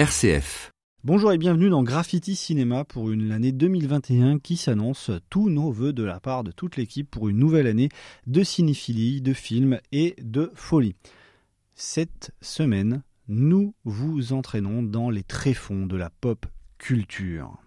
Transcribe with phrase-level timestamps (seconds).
[0.00, 0.70] RCF.
[1.04, 5.92] Bonjour et bienvenue dans Graffiti Cinéma pour une année 2021 qui s'annonce tous nos voeux
[5.92, 7.90] de la part de toute l'équipe pour une nouvelle année
[8.26, 10.96] de cinéphilie, de films et de folie.
[11.74, 16.46] Cette semaine, nous vous entraînons dans les tréfonds de la pop
[16.78, 17.58] culture.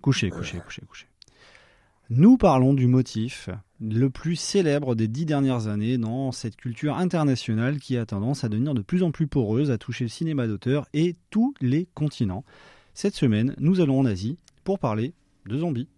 [0.00, 1.08] Couchez, couchez, couchez, couchez.
[2.08, 7.78] Nous parlons du motif le plus célèbre des dix dernières années dans cette culture internationale
[7.78, 10.86] qui a tendance à devenir de plus en plus poreuse, à toucher le cinéma d'auteur
[10.94, 12.44] et tous les continents.
[12.94, 15.12] Cette semaine, nous allons en Asie pour parler
[15.46, 15.88] de zombies.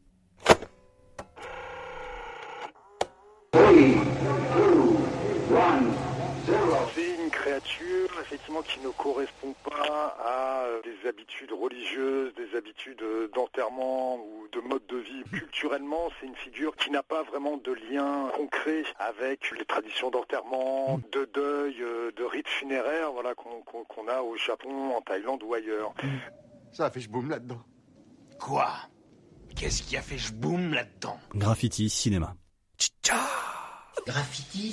[8.21, 14.49] Effectivement qui ne correspond pas à euh, des habitudes religieuses, des habitudes euh, d'enterrement ou
[14.53, 15.23] de mode de vie.
[15.33, 21.01] Culturellement, c'est une figure qui n'a pas vraiment de lien concret avec les traditions d'enterrement,
[21.13, 25.93] de deuil, euh, de rites funéraires, voilà qu'on a au Japon, en Thaïlande ou ailleurs.
[26.73, 27.63] Ça a fait boum là-dedans.
[28.39, 28.69] Quoi?
[29.57, 31.19] Qu'est-ce qui a fait je boum là-dedans?
[31.35, 32.35] Graffiti Cinéma.
[34.07, 34.73] Graffiti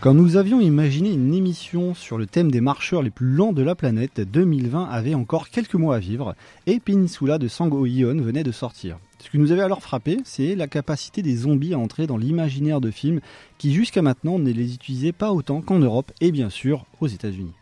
[0.00, 3.60] Quand nous avions imaginé une émission sur le thème des marcheurs les plus lents de
[3.60, 6.34] la planète, 2020 avait encore quelques mois à vivre
[6.66, 8.98] et Peninsula de Sango Ion venait de sortir.
[9.18, 12.80] Ce qui nous avait alors frappé, c'est la capacité des zombies à entrer dans l'imaginaire
[12.80, 13.20] de films
[13.58, 17.52] qui jusqu'à maintenant ne les utilisaient pas autant qu'en Europe et bien sûr aux États-Unis.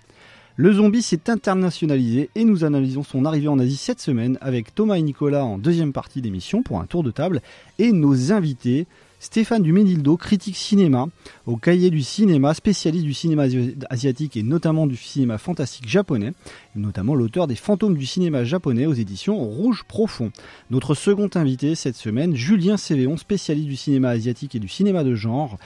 [0.60, 4.96] Le zombie s'est internationalisé et nous analysons son arrivée en Asie cette semaine avec Thomas
[4.96, 7.42] et Nicolas en deuxième partie d'émission pour un tour de table
[7.78, 8.88] et nos invités
[9.20, 11.06] Stéphane Duménildo, critique cinéma,
[11.46, 16.32] au cahier du cinéma, spécialiste du cinéma asi- asiatique et notamment du cinéma fantastique japonais,
[16.76, 20.30] notamment l'auteur des Fantômes du cinéma japonais aux éditions Rouge Profond.
[20.70, 25.14] Notre second invité cette semaine, Julien Cévéon, spécialiste du cinéma asiatique et du cinéma de
[25.16, 25.58] genre.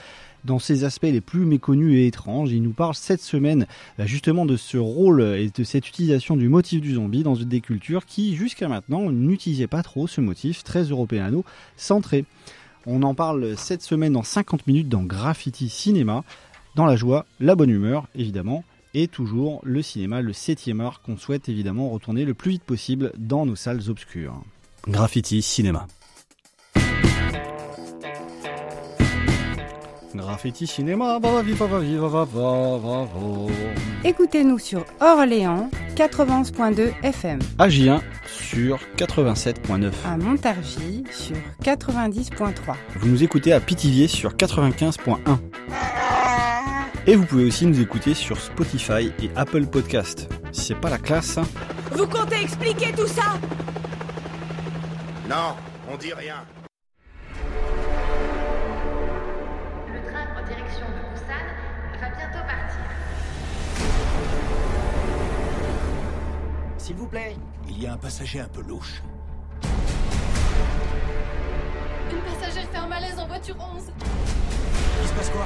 [0.45, 3.65] Dans ses aspects les plus méconnus et étranges, il nous parle cette semaine
[3.97, 7.61] bah, justement de ce rôle et de cette utilisation du motif du zombie dans des
[7.61, 12.25] cultures qui jusqu'à maintenant n'utilisaient pas trop ce motif très européano-centré.
[12.85, 16.25] On en parle cette semaine dans 50 minutes dans Graffiti Cinéma,
[16.75, 21.17] dans la joie, la bonne humeur évidemment, et toujours le cinéma, le 7 art qu'on
[21.17, 24.43] souhaite évidemment retourner le plus vite possible dans nos salles obscures.
[24.89, 25.87] Graffiti Cinéma.
[30.15, 31.19] Graffiti Cinéma.
[34.03, 39.91] Écoutez-nous sur Orléans 91.2 FM, Agien sur 87.9.
[40.05, 42.75] à Montargis sur 90.3.
[42.95, 45.17] Vous nous écoutez à Pithiviers sur 95.1.
[47.05, 50.29] Et vous pouvez aussi nous écouter sur Spotify et Apple Podcast.
[50.51, 51.45] C'est pas la classe hein
[51.91, 53.33] Vous comptez expliquer tout ça?
[55.29, 55.55] Non,
[55.91, 56.45] on dit rien.
[66.83, 67.37] S'il vous plaît,
[67.69, 69.01] il y a un passager un peu louche.
[72.11, 73.83] Une passagère fait un malaise en voiture 11.
[75.01, 75.45] Il se passe quoi?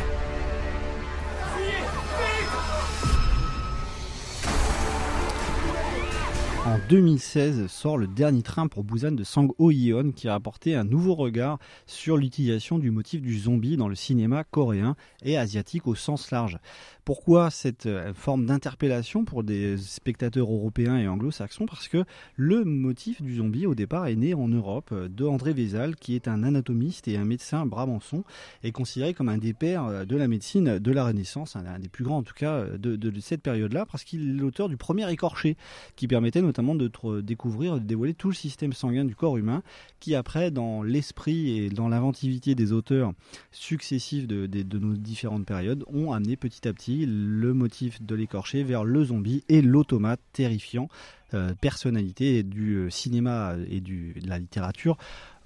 [6.67, 10.75] En 2016 sort le dernier train pour Busan de Sang Ho Yeon qui a apporté
[10.75, 15.87] un nouveau regard sur l'utilisation du motif du zombie dans le cinéma coréen et asiatique
[15.87, 16.59] au sens large.
[17.05, 21.65] Pourquoi cette euh, forme d'interpellation pour des spectateurs européens et anglo-saxons?
[21.65, 22.03] Parce que
[22.35, 26.15] le motif du zombie au départ est né en Europe euh, de André Vézal qui
[26.15, 28.25] est un anatomiste et un médecin brabançon
[28.61, 31.87] et considéré comme un des pères euh, de la médecine de la Renaissance, un des
[31.87, 35.55] plus grands en tout cas de cette période-là parce qu'il est l'auteur du premier écorché
[35.95, 39.63] qui permettait notamment de découvrir, de dévoiler tout le système sanguin du corps humain,
[39.99, 43.13] qui après, dans l'esprit et dans l'inventivité des auteurs
[43.51, 48.15] successifs de, de- de nos différentes périodes, ont amené petit à petit le motif de
[48.15, 50.89] l'écorché vers le zombie et l'automate terrifiant,
[51.33, 54.97] euh, personnalité du euh, cinéma et du, de la littérature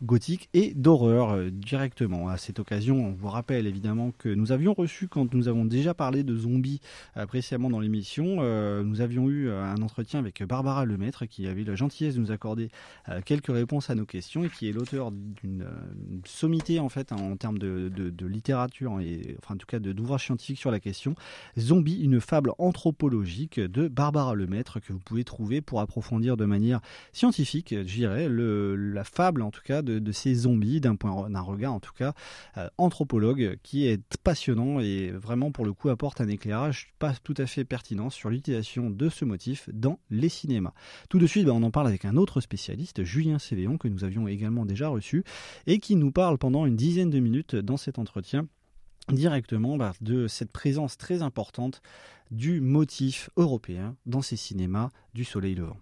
[0.03, 2.27] gothique et d'horreur euh, directement.
[2.27, 5.94] À cette occasion, on vous rappelle évidemment que nous avions reçu, quand nous avons déjà
[5.94, 6.81] parlé de zombies
[7.18, 11.63] euh, précédemment dans l'émission, euh, nous avions eu un entretien avec Barbara Lemaître qui avait
[11.63, 12.69] la gentillesse de nous accorder
[13.25, 15.65] quelques réponses à nos questions et qui est l'auteur d'une
[16.25, 20.59] sommité en fait en termes de, de- littérature et enfin en tout cas d'ouvrages scientifiques
[20.59, 21.15] sur la question.
[21.59, 26.80] Zombie, une fable anthropologique de Barbara Lemaître que vous pouvez trouver pour approfondir de manière
[27.13, 31.41] scientifique, je dirais, la fable en tout cas de de, ces zombies, d'un point d'un
[31.41, 32.13] regard en tout cas
[32.57, 37.33] euh, anthropologue, qui est passionnant et vraiment pour le coup apporte un éclairage pas tout
[37.38, 40.73] à fait pertinent sur l'utilisation de ce motif dans les cinémas.
[41.09, 44.03] Tout de suite, ben, on en parle avec un autre spécialiste, Julien Cévéon, que nous
[44.03, 45.23] avions également déjà reçu,
[45.67, 48.47] et qui nous parle pendant une dizaine de minutes dans cet entretien
[49.09, 51.81] directement bah, de cette présence très importante
[52.29, 55.77] du motif européen dans ces cinémas du soleil levant.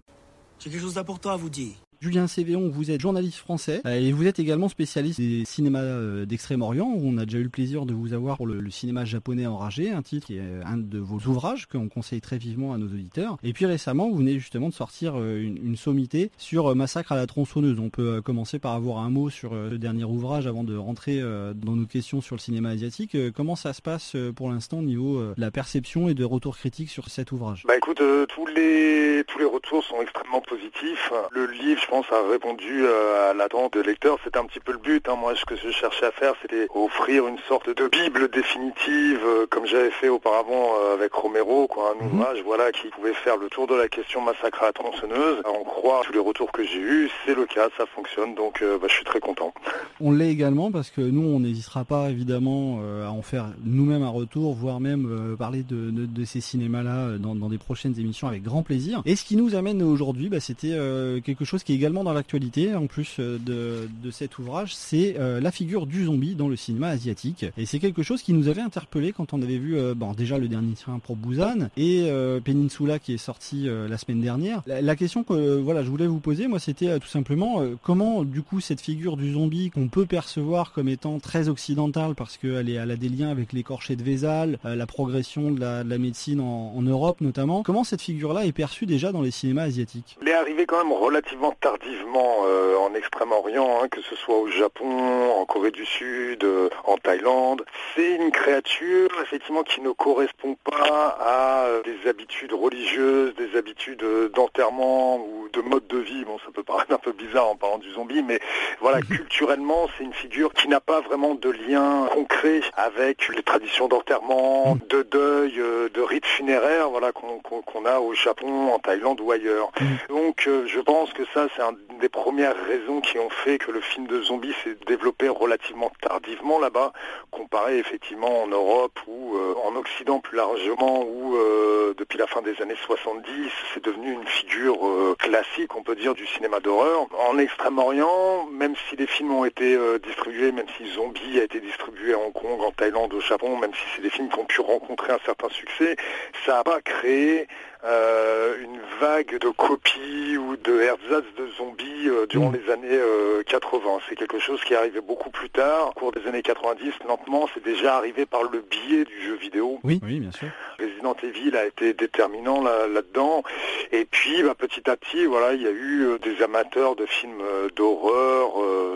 [0.60, 1.76] J'ai quelque chose d'important à vous dire.
[2.02, 6.26] Julien Cévéon, vous êtes journaliste français euh, et vous êtes également spécialiste des cinémas euh,
[6.26, 6.88] d'Extrême-Orient.
[6.98, 10.02] On a déjà eu le plaisir de vous avoir pour le, cinéma japonais enragé, un
[10.02, 13.36] titre qui est un de vos ouvrages qu'on conseille très vivement à nos auditeurs.
[13.44, 17.28] Et puis récemment, vous venez justement de sortir euh, une, sommité sur Massacre à la
[17.28, 17.80] tronçonneuse.
[17.82, 21.76] On peut commencer par avoir un mot sur le dernier ouvrage avant de rentrer dans
[21.76, 23.16] nos questions sur le cinéma asiatique.
[23.34, 26.90] Comment ça se passe pour l'instant au niveau de la perception et de retour critique
[26.90, 27.64] sur cet ouvrage?
[27.66, 31.12] Bah écoute, tous les tous les retours sont extrêmement positifs.
[31.32, 34.18] Le livre, pense, a répondu euh, à l'attente des lecteurs.
[34.24, 35.10] C'était un petit peu le but.
[35.10, 35.16] Hein.
[35.20, 39.46] Moi, ce que je cherchais à faire, c'était offrir une sorte de bible définitive, euh,
[39.50, 42.14] comme j'avais fait auparavant euh, avec Romero, quoi, un mhm.
[42.14, 45.42] ouvrage, voilà, qui pouvait faire le tour de la question massacre à la tronçonneuse.
[45.46, 48.88] On croit tous les retours que j'ai eus, c'est le cas, ça fonctionne, donc bah,
[48.88, 49.54] je suis très content.
[50.00, 54.10] On l'est également parce que nous, on n'hésitera pas évidemment à en faire nous-mêmes un
[54.10, 58.64] retour, voire même parler de, de, ces cinémas-là dans, dans, des prochaines émissions avec grand
[58.64, 59.02] plaisir.
[59.06, 60.78] Et ce qui nous amène aujourd'hui, bah, c'était
[61.24, 65.40] quelque chose qui est également dans l'actualité, en plus euh, de, cet ouvrage, c'est euh,
[65.40, 67.46] la figure du zombie dans le cinéma asiatique.
[67.58, 70.38] Et c'est quelque chose qui nous avait interpellé quand on avait vu euh, bon, déjà
[70.38, 72.12] le dernier train pour Busan et
[72.44, 74.62] Peninsula qui est sorti la semaine dernière.
[74.68, 78.60] La, question que voilà, je voulais vous poser, moi, c'était tout simplement comment, du coup,
[78.60, 83.10] cette figure du zombie qu'on peut percevoir comme étant très occidentale parce qu'elle a des
[83.10, 88.02] liens avec l'écorché de Vézal, la progression de la, médecine en, Europe notamment, comment cette
[88.02, 90.18] figure-là est perçue déjà dans les cinémas asiatiques?
[90.22, 94.38] Elle est arrivée quand même relativement tard tardivement euh, en Extrême-Orient, hein, que ce soit
[94.38, 97.64] au Japon, en Corée du Sud, euh, en Thaïlande.
[97.96, 104.04] C'est une créature effectivement qui ne correspond pas à euh, des habitudes religieuses, des habitudes
[104.34, 106.26] d'enterrement ou de mode de vie.
[106.26, 108.40] Bon, ça peut paraître un peu bizarre en parlant du zombie, mais
[108.82, 113.88] voilà, culturellement, c'est une figure qui n'a pas vraiment de lien concret avec les traditions
[113.88, 114.80] d'enterrement, mm.
[114.90, 115.62] de deuil,
[115.94, 119.70] de rites funéraires, voilà, qu'on a au Japon, en Thaïlande ou ailleurs.
[119.80, 119.86] Mm.
[120.16, 123.82] Donc, je pense que ça, c'est une des premières raisons qui ont fait que le
[123.82, 126.94] film de zombies s'est développé relativement tardivement là-bas,
[127.32, 132.42] comparé effectivement en Europe ou euh, en Occident plus largement, où euh, depuis la fin
[132.42, 133.26] des années 70,
[133.74, 137.08] c'est devenu une figure euh, classique, on peut dire, du cinéma d'horreur.
[137.28, 142.14] En Extrême-Orient, même si les films ont été distribués, même si Zombie a été distribué
[142.14, 144.62] à Hong Kong, en Thaïlande, au Japon, même si c'est des films qui ont pu
[144.62, 145.98] rencontrer un certain succès,
[146.46, 147.48] ça n'a pas créé
[147.84, 152.56] une vague de copies ou de ersatz de zombies euh, durant mm.
[152.56, 153.00] les années
[153.48, 153.80] 80.
[153.86, 155.90] Euh, c'est quelque chose qui est arrivé beaucoup plus tard.
[155.90, 159.80] Au cours des années 90, lentement, c'est déjà arrivé par le biais du jeu vidéo.
[159.84, 160.50] Oui, oui, bien sûr.
[160.80, 163.44] Resident Evil a été déterminant là-dedans.
[163.92, 167.06] et puis, bah, petit à petit, voilà, il y a eu euh, des amateurs de
[167.06, 167.42] films
[167.76, 168.52] d'horreur,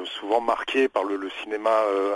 [0.06, 1.72] souvent marqués par le, cinéma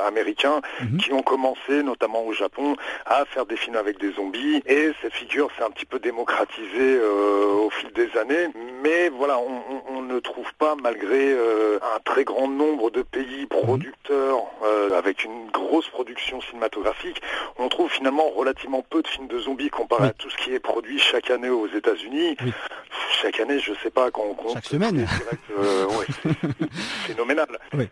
[0.05, 0.97] américain, mm-hmm.
[0.97, 2.75] qui ont commencé, notamment au Japon,
[3.05, 4.61] à faire des films avec des zombies.
[4.65, 5.99] Et cette figure s'est un petit peu
[6.57, 6.99] démocratisée
[7.67, 8.47] au fil des années.
[8.83, 14.45] Mais voilà, on, ne trouve pas, malgré euh, un très grand nombre de pays producteurs
[14.63, 17.21] euh, avec une grosse production cinématographique,
[17.57, 20.59] on trouve finalement relativement peu de films de zombies comparé à tout ce qui est
[20.59, 22.37] produit chaque année aux États-Unis.
[23.21, 24.53] Chaque année, je sais pas, quand on compte.
[24.53, 25.07] Chaque semaine.
[25.57, 25.85] Euh,
[26.23, 27.47] c'est phénoménal.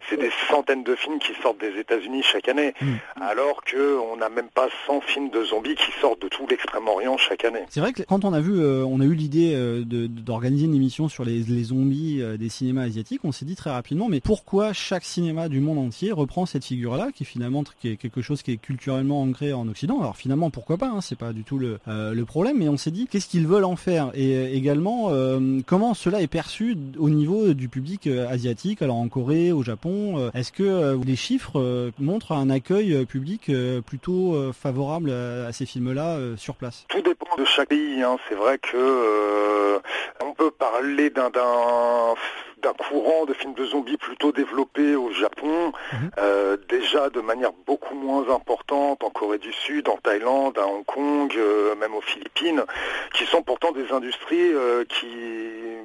[0.10, 2.94] C'est des centaines de films qui sortent des États-Unis chaque année, mm.
[3.22, 7.44] alors qu'on n'a même pas 100 films de zombies qui sortent de tout l'Extrême-Orient chaque
[7.44, 7.66] année.
[7.70, 11.24] C'est vrai que quand on a vu, on a eu l'idée d'organiser une émission sur
[11.24, 15.50] les, zombies euh, des cinémas asiatiques, on s'est dit très rapidement, mais pourquoi chaque cinéma
[15.50, 19.22] du monde entier reprend cette figure-là, qui finalement qui est quelque chose qui est culturellement
[19.22, 20.00] ancré en Occident?
[20.00, 22.78] Alors finalement, pourquoi pas hein, C'est pas du tout le, euh, le problème, mais on
[22.78, 24.12] s'est dit qu'est-ce qu'ils veulent en faire?
[24.14, 25.12] Et euh, également
[25.66, 30.30] comment cela est perçu au niveau du public asiatique, alors en Corée, au Japon.
[30.34, 33.52] Est-ce que les chiffres montrent un accueil public
[33.86, 36.86] plutôt favorable à, ces films-là sur place?
[36.90, 38.02] Tout dépend de chaque pays.
[38.02, 38.18] Hein.
[38.30, 39.82] C'est vrai que
[40.22, 41.32] on peut parler d'un
[42.66, 46.10] d'un courant de films de zombies plutôt développé au Japon, mhm.
[46.18, 50.84] euh, déjà de manière beaucoup moins importante en Corée du Sud, en Thaïlande, à Hong
[50.84, 52.64] Kong, euh, même aux Philippines,
[53.14, 55.08] qui sont pourtant des industries euh, qui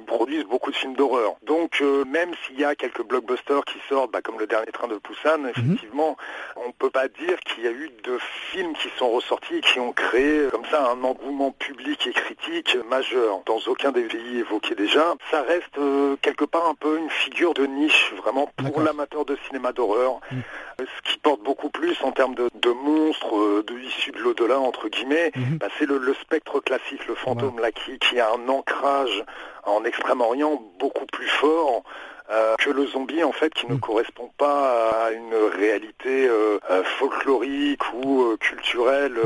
[0.07, 1.35] produisent beaucoup de films d'horreur.
[1.43, 4.95] Donc même s'il y a quelques blockbusters qui sortent, bah, comme le dernier train de
[4.95, 6.17] Poussan, effectivement,
[6.57, 8.17] on ne peut pas dire qu'il y a eu de
[8.51, 12.77] films qui sont ressortis et qui ont créé comme ça un engouement public et critique
[12.89, 13.41] majeur.
[13.45, 15.79] Dans aucun des pays évoqués déjà, ça reste
[16.21, 20.39] quelque part un peu une figure de niche, vraiment pour l'amateur de cinéma d'horreur, mm.
[20.79, 24.87] ce qui porte beaucoup plus en termes de, monstres euh, de, issus de l'au-delà, entre
[24.87, 25.57] guillemets, mm-hmm.
[25.57, 29.23] bah, c'est le, spectre classique, le fantôme là, qui, qui a un ancrage
[29.65, 31.83] en Extrême-Orient beaucoup plus fort
[32.31, 33.79] euh, que le zombie en fait qui ne mm.
[33.79, 39.17] correspond pas à une réalité euh, euh, folklorique ou culturelle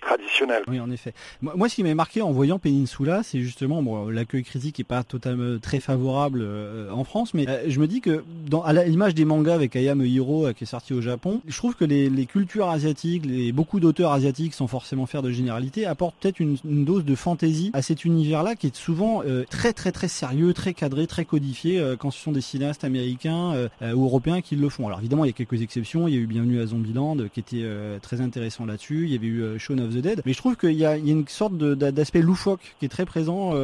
[0.00, 0.62] traditionnelle.
[0.68, 1.12] Oui, en effet.
[1.42, 5.02] Moi, ce qui m'a marqué en voyant Peninsula, c'est justement bon, l'accueil critique est pas
[5.02, 6.46] totalement très favorable
[6.90, 10.52] en France, mais je me dis que dans à l'image des mangas avec Ayame Hiro
[10.54, 14.54] qui est sorti au Japon, je trouve que les, cultures asiatiques, les, beaucoup d'auteurs asiatiques
[14.54, 18.68] sans forcément faire de généralité, apportent peut-être une, dose de fantaisie à cet univers-là qui
[18.68, 22.84] est souvent très très très sérieux, très cadré, très codifié quand ce sont des cinéastes
[22.84, 24.86] américains euh, euh, ou européens qui le font.
[24.86, 26.06] Alors évidemment, il y a quelques exceptions.
[26.06, 29.06] Il y a eu Bienvenue à Zombieland qui était euh, très intéressant là-dessus.
[29.06, 30.22] Il y avait eu Shaun of the Dead.
[30.24, 33.54] Mais je trouve qu'il y, a une sorte d'aspect loufoque qui est très présent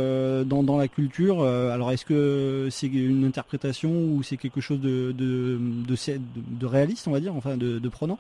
[0.45, 1.43] dans, la culture.
[1.45, 5.59] alors est-ce que c'est une interprétation ou c'est quelque chose de,
[6.63, 8.19] réaliste, on va dire, enfin de, prenant?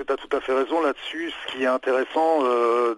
[0.00, 1.30] Que tu as tout à fait raison là-dessus.
[1.30, 2.40] Ce qui est intéressant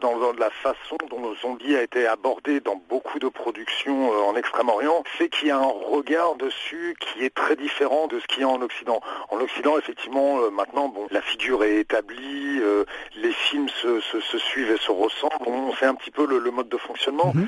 [0.00, 4.36] dans, dans, la façon dont le zombie a été abordé dans beaucoup de productions en
[4.36, 8.42] Extrême-Orient, c'est qu'il y a un regard dessus qui est très différent de ce qu'il
[8.42, 9.00] y a en Occident.
[9.30, 12.84] En Occident, effectivement, euh, maintenant, bon, la figure est établie, euh,
[13.16, 15.32] les films se, se, suivent et se ressemblent.
[15.46, 17.32] On sait un petit peu le, mode de fonctionnement.
[17.34, 17.46] Mhm.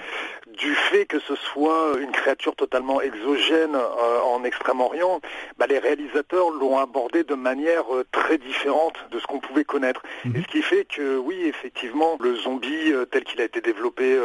[0.49, 5.21] Du fait que ce soit une créature totalement exogène euh, en Extrême-Orient,
[5.59, 10.03] bah, les réalisateurs l'ont abordé de manière très différente de ce qu'on pouvait connaître.
[10.25, 10.37] Mhm.
[10.37, 14.19] Et ce qui fait que, oui, effectivement, le zombie tel qu'il a été développé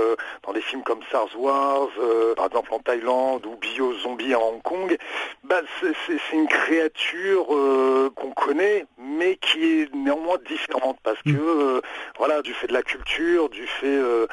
[0.43, 1.89] dans des films comme SARS Wars,
[2.35, 4.97] par exemple en Thaïlande, ou Bio Zombie à Hong Kong,
[5.43, 11.81] bah, c'est une créature euh, qu'on connaît, mais qui est néanmoins différente parce que, euh,
[12.17, 14.27] voilà, du fait de la culture, du fait euh,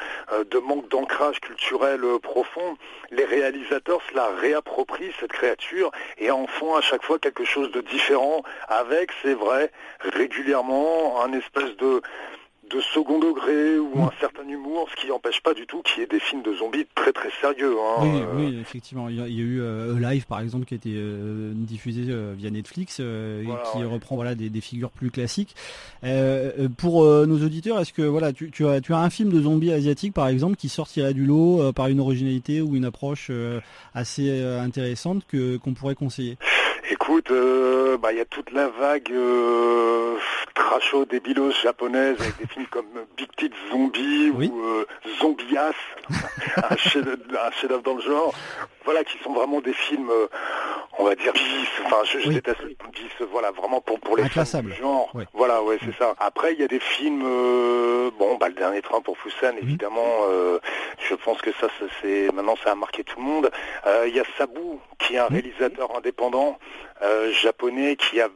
[0.49, 2.77] de manque d'ancrage culturel profond,
[3.11, 7.71] les réalisateurs se la réapproprient cette créature et en font à chaque fois quelque chose
[7.71, 10.76] de différent, avec, c'est vrai, régulièrement
[11.23, 12.01] un espèce de
[12.69, 16.03] de second degré ou un certain humour, ce qui n'empêche pas du tout qu'il y
[16.03, 17.75] ait des films de zombies très très sérieux.
[17.79, 18.25] Hein, oui, euh.
[18.35, 19.09] oui, effectivement.
[19.09, 22.01] Il y, a, eu euh, Live par exemple qui a été euh, diffusé
[22.35, 25.55] via Netflix, qui reprend voilà des, figures plus classiques.
[26.77, 29.71] pour nos auditeurs, est-ce que voilà tu, tu, as, tu as un film de zombies
[29.71, 33.31] asiatique par exemple qui sortirait du lot par une originalité ou une approche
[33.93, 36.37] assez intéressante que qu'on pourrait conseiller?
[36.89, 40.17] Écoute, euh, bah, il y a toute la vague euh,
[40.53, 42.85] trasho débilos japonaise avec des films comme
[43.17, 44.85] Big Tit Zombie ou euh,
[45.19, 45.73] Zombias,
[46.57, 48.33] un chef-d'œuvre dans le genre,
[48.85, 50.11] voilà, qui sont vraiment des films,
[50.97, 54.61] on va dire bis, enfin je, déteste le bis, voilà, vraiment pour, pour les fans
[54.61, 55.11] du genre.
[55.33, 56.15] Voilà, ouais, c'est ça.
[56.19, 57.23] Après, il y a des films,
[58.17, 59.59] bon, bah, le dernier train pour Fusan, mhm.
[59.61, 60.25] évidemment,
[60.99, 61.67] je pense que ça,
[62.01, 63.51] c'est maintenant ça a marqué tout le monde.
[64.05, 66.59] Il y a Sabu, qui est un réalisateur indépendant,
[67.01, 68.27] euh, japonais qui a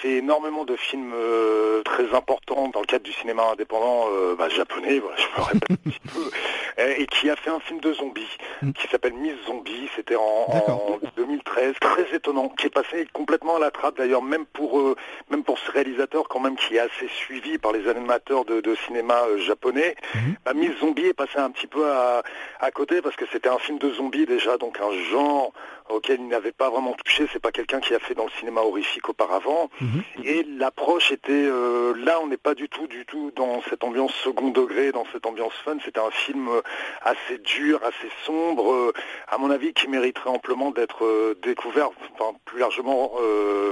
[0.00, 4.48] fait énormément de films euh, très importants dans le cadre du cinéma indépendant euh, bah,
[4.48, 6.30] japonais, je me répète un petit peu,
[7.00, 8.72] et, qui a fait un film de zombies mm.
[8.72, 13.70] qui s'appelle Miss Zombie, c'était en, 2013, très étonnant, qui est passé complètement à la
[13.70, 14.80] trappe d'ailleurs, même pour
[15.28, 19.22] même pour ce réalisateur quand même qui est assez suivi par les animateurs de, cinéma
[19.38, 19.96] japonais.
[20.14, 20.18] Mm.
[20.44, 22.22] Bah, Miss Zombie est passé un petit peu à,
[22.60, 25.52] à côté parce que c'était un film de zombies déjà, donc un genre
[25.94, 27.26] auquel il n'avait pas vraiment touché.
[27.32, 29.70] C'est pas quelqu'un qui a fait dans le cinéma horrifique auparavant.
[29.80, 30.02] Mhm.
[30.24, 34.12] Et l'approche était euh, là, on n'est pas du tout, du tout dans cette ambiance
[34.24, 35.76] second degré, dans cette ambiance fun.
[35.84, 36.62] C'était un film euh,
[37.02, 38.92] assez dur, assez sombre, euh,
[39.28, 43.12] à mon avis, qui mériterait amplement d'être découvert, enfin plus largement,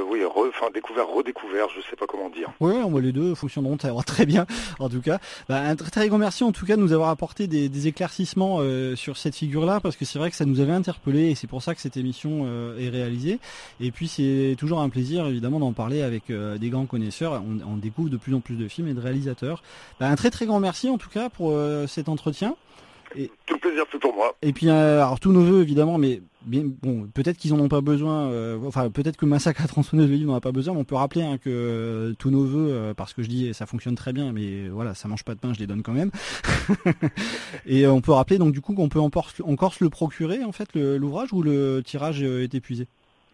[0.08, 2.50] oui, enfin découvert, redécouvert, je sais pas comment dire.
[2.60, 4.46] Oui, les deux fonctionneront très bien,
[4.78, 5.18] en tout cas.
[5.48, 7.86] Bah, un très, très grand merci en tout cas de nous avoir apporté des, des
[7.88, 8.60] éclaircissements
[8.96, 11.62] sur cette figure-là, parce que c'est vrai que ça nous avait interpellé et c'est pour
[11.62, 13.38] ça que c'était euh, est réalisée.
[13.80, 17.42] Et puis c'est toujours un plaisir évidemment d'en parler avec euh, des grands connaisseurs.
[17.66, 19.62] On, découvre de plus en plus de films et de réalisateurs.
[20.00, 22.56] Bah, un très très grand merci en tout cas pour euh, cet entretien.
[23.16, 24.34] Et, Tout le plaisir, c'est pour moi.
[24.42, 27.80] Et puis, alors tous nos voeux évidemment, mais bien, bon, peut-être qu'ils en ont pas
[27.80, 28.30] besoin.
[28.66, 30.74] enfin, peut-être que Massacre à tronçonneuse de livre n'en a pas besoin.
[30.74, 33.94] Mais on peut rappeler hein, que tous nos voeux, parce que je dis ça fonctionne
[33.94, 36.10] très bien, mais voilà, ça mange pas de pain, je les donne quand même.
[37.66, 40.68] et on peut rappeler donc du coup qu'on peut encore, se le procurer en fait
[40.74, 42.86] l'ouvrage ou le tirage est épuisé?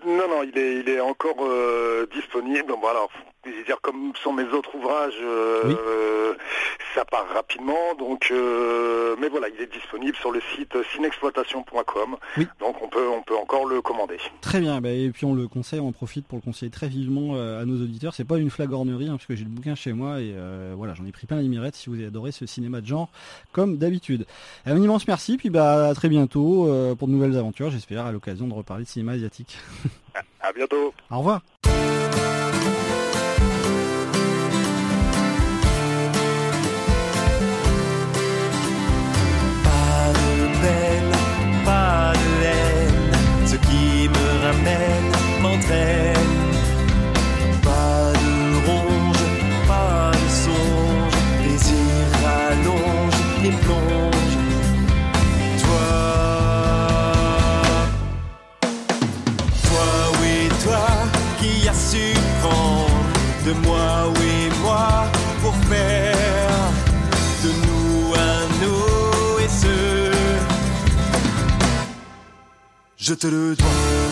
[0.06, 2.66] Non, non, il est, il est encore euh, disponible.
[2.68, 3.08] Bon, alors,
[3.64, 6.34] dire, comme sont mes autres ouvrages, euh,
[6.94, 7.94] ça part rapidement.
[7.98, 12.16] Donc, euh, mais voilà, il est disponible sur le site sinexploitation.com.
[12.36, 12.46] Oui.
[12.60, 14.18] Donc, on peut, on peut encore le commander.
[14.40, 16.88] Très bien, bah, et puis on le conseille, on en profite pour le conseiller très
[16.88, 18.14] vivement euh, à nos auditeurs.
[18.14, 20.94] C'est pas une flagornerie, hein, parce que j'ai le bouquin chez moi et euh, voilà,
[20.94, 23.08] j'en ai pris plein les mirettes si vous avez adoré ce cinéma de genre,
[23.52, 24.26] comme d'habitude.
[24.66, 28.46] Un immense merci, puis bah à très bientôt pour de nouvelles aventures, j'espère, à l'occasion
[28.46, 29.58] de reparler de cinéma asiatique.
[30.40, 30.92] À bientôt.
[31.10, 31.40] Au revoir.
[73.06, 74.03] Je te le dois.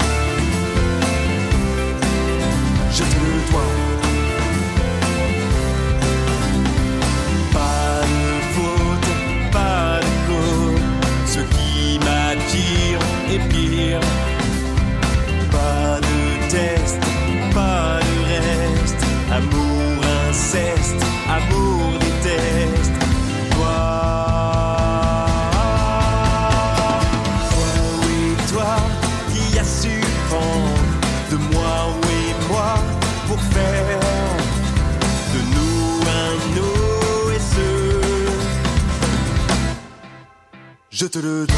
[41.03, 41.57] Je te le dois.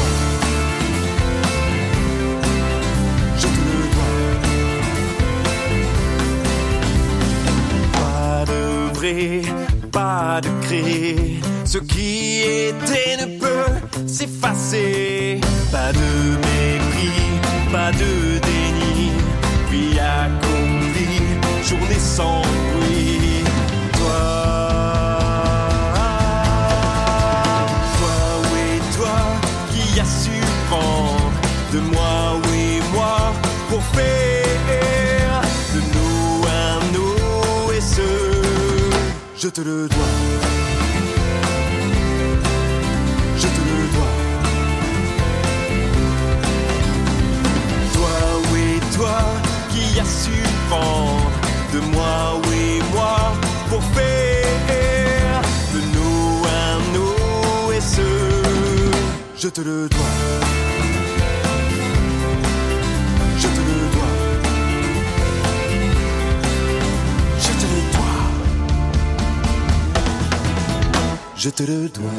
[3.37, 4.15] Je te le dois.
[7.93, 8.63] Pas de
[8.95, 9.43] vrai,
[9.93, 11.43] pas de cri.
[11.67, 15.43] Ce qui était ne peut s'effacer.
[15.71, 16.09] Pas de
[16.47, 17.21] mépris,
[17.71, 19.11] pas de déni.
[19.69, 21.21] Puis accompli,
[21.69, 22.41] journée sans
[39.45, 40.13] Je te le dois.
[43.37, 44.15] Je te le dois.
[47.93, 48.17] Toi,
[48.55, 49.19] oui, toi,
[49.69, 50.31] qui as su
[50.71, 51.31] prendre
[51.75, 53.35] de moi, oui, moi,
[53.69, 55.43] pour faire
[55.75, 58.09] de nous un nous et ce.
[59.37, 60.64] Je te le dois.
[71.45, 72.11] Je te le dois.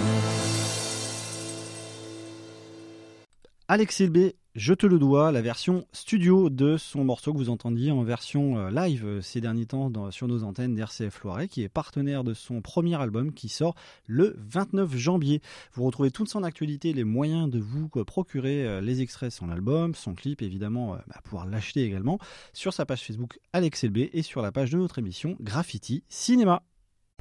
[3.67, 7.89] Alex Elbé, je te le dois, la version studio de son morceau que vous entendiez
[7.89, 11.69] en version euh, live euh, ces derniers temps sur nos antennes d'RCF Loiret, qui est
[11.69, 13.73] partenaire de son premier album qui sort
[14.05, 15.41] le 29 janvier.
[15.73, 19.49] Vous retrouvez toute son actualité, les moyens de vous euh, procurer les extraits de son
[19.49, 22.19] album, son clip évidemment, bah, pouvoir l'acheter également
[22.53, 26.61] sur sa page Facebook Alex Elbé et sur la page de notre émission Graffiti Cinéma.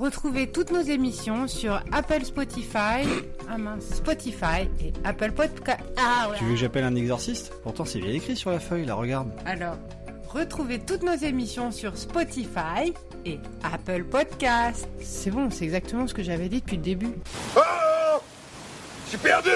[0.05, 3.07] Retrouvez toutes nos émissions sur Apple Spotify,
[3.49, 5.85] ah mince, Spotify et Apple Podcast.
[5.97, 6.37] Ah ouais.
[6.37, 7.53] Tu veux que j'appelle un exorciste?
[7.63, 9.31] Pourtant c'est bien écrit sur la feuille, là regarde.
[9.47, 9.77] Alors,
[10.27, 12.93] retrouvez toutes nos émissions sur Spotify
[13.25, 14.89] et Apple Podcast.
[15.01, 17.15] C'est bon, c'est exactement ce que j'avais dit depuis le début.
[17.57, 17.61] Oh
[19.05, 19.51] Je suis perdu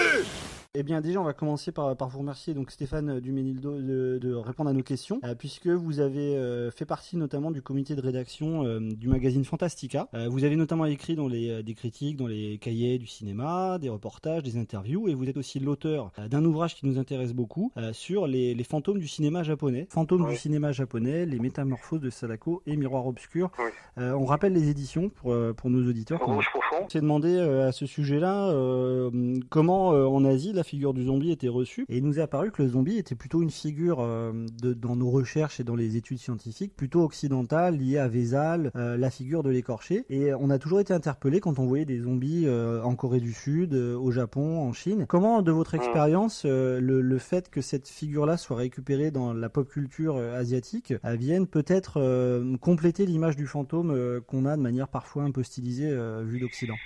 [0.75, 4.35] Eh bien déjà on va commencer par, par vous remercier donc Stéphane Duménildo de, de
[4.35, 8.03] répondre à nos questions euh, puisque vous avez euh, fait partie notamment du comité de
[8.03, 10.09] rédaction euh, du magazine Fantastica.
[10.13, 13.79] Euh, vous avez notamment écrit dans les, euh, des critiques, dans les cahiers du cinéma,
[13.79, 17.33] des reportages, des interviews et vous êtes aussi l'auteur euh, d'un ouvrage qui nous intéresse
[17.33, 19.87] beaucoup euh, sur les, les fantômes du cinéma japonais.
[19.91, 20.33] Fantômes Oui.
[20.33, 23.51] du cinéma japonais, les métamorphoses de Sadako et Miroir obscur.
[23.59, 23.71] Oui.
[23.97, 26.21] Euh, on rappelle les éditions pour, euh, pour nos auditeurs.
[26.23, 29.11] Rouge profond on s'est demandé euh, à ce sujet-là euh,
[29.49, 31.87] comment euh, en Asie la figure du zombie était reçue.
[31.89, 34.97] Et il nous est apparu que le zombie était plutôt une figure euh, de, dans
[34.97, 39.43] nos recherches et dans les études scientifiques plutôt occidentale liée à Vézal, euh, la figure
[39.43, 40.05] de l'écorché.
[40.11, 43.33] Et on a toujours été interpellé quand on voyait des zombies euh, en Corée du
[43.33, 45.07] Sud, euh, au Japon, en Chine.
[45.09, 49.49] Comment de votre expérience euh, le, le fait que cette figure-là soit récupérée dans la
[49.49, 54.57] pop culture euh, asiatique euh, vienne peut-être euh, compléter l'image du fantôme euh, qu'on a
[54.57, 56.77] de manière parfois un peu stylisée euh, vue d'Occident?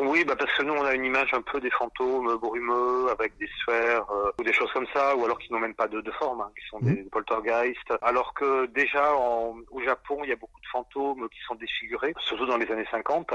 [0.00, 3.36] Oui, bah parce que nous on a une image un peu des fantômes brumeux avec
[3.38, 6.00] des sphères euh, ou des choses comme ça, ou alors qui n'ont même pas de,
[6.00, 7.92] de forme, hein, qui sont des poltergeists.
[8.02, 12.14] Alors que déjà en- au Japon il y a beaucoup de fantômes qui sont défigurés,
[12.20, 13.34] surtout dans les années 50.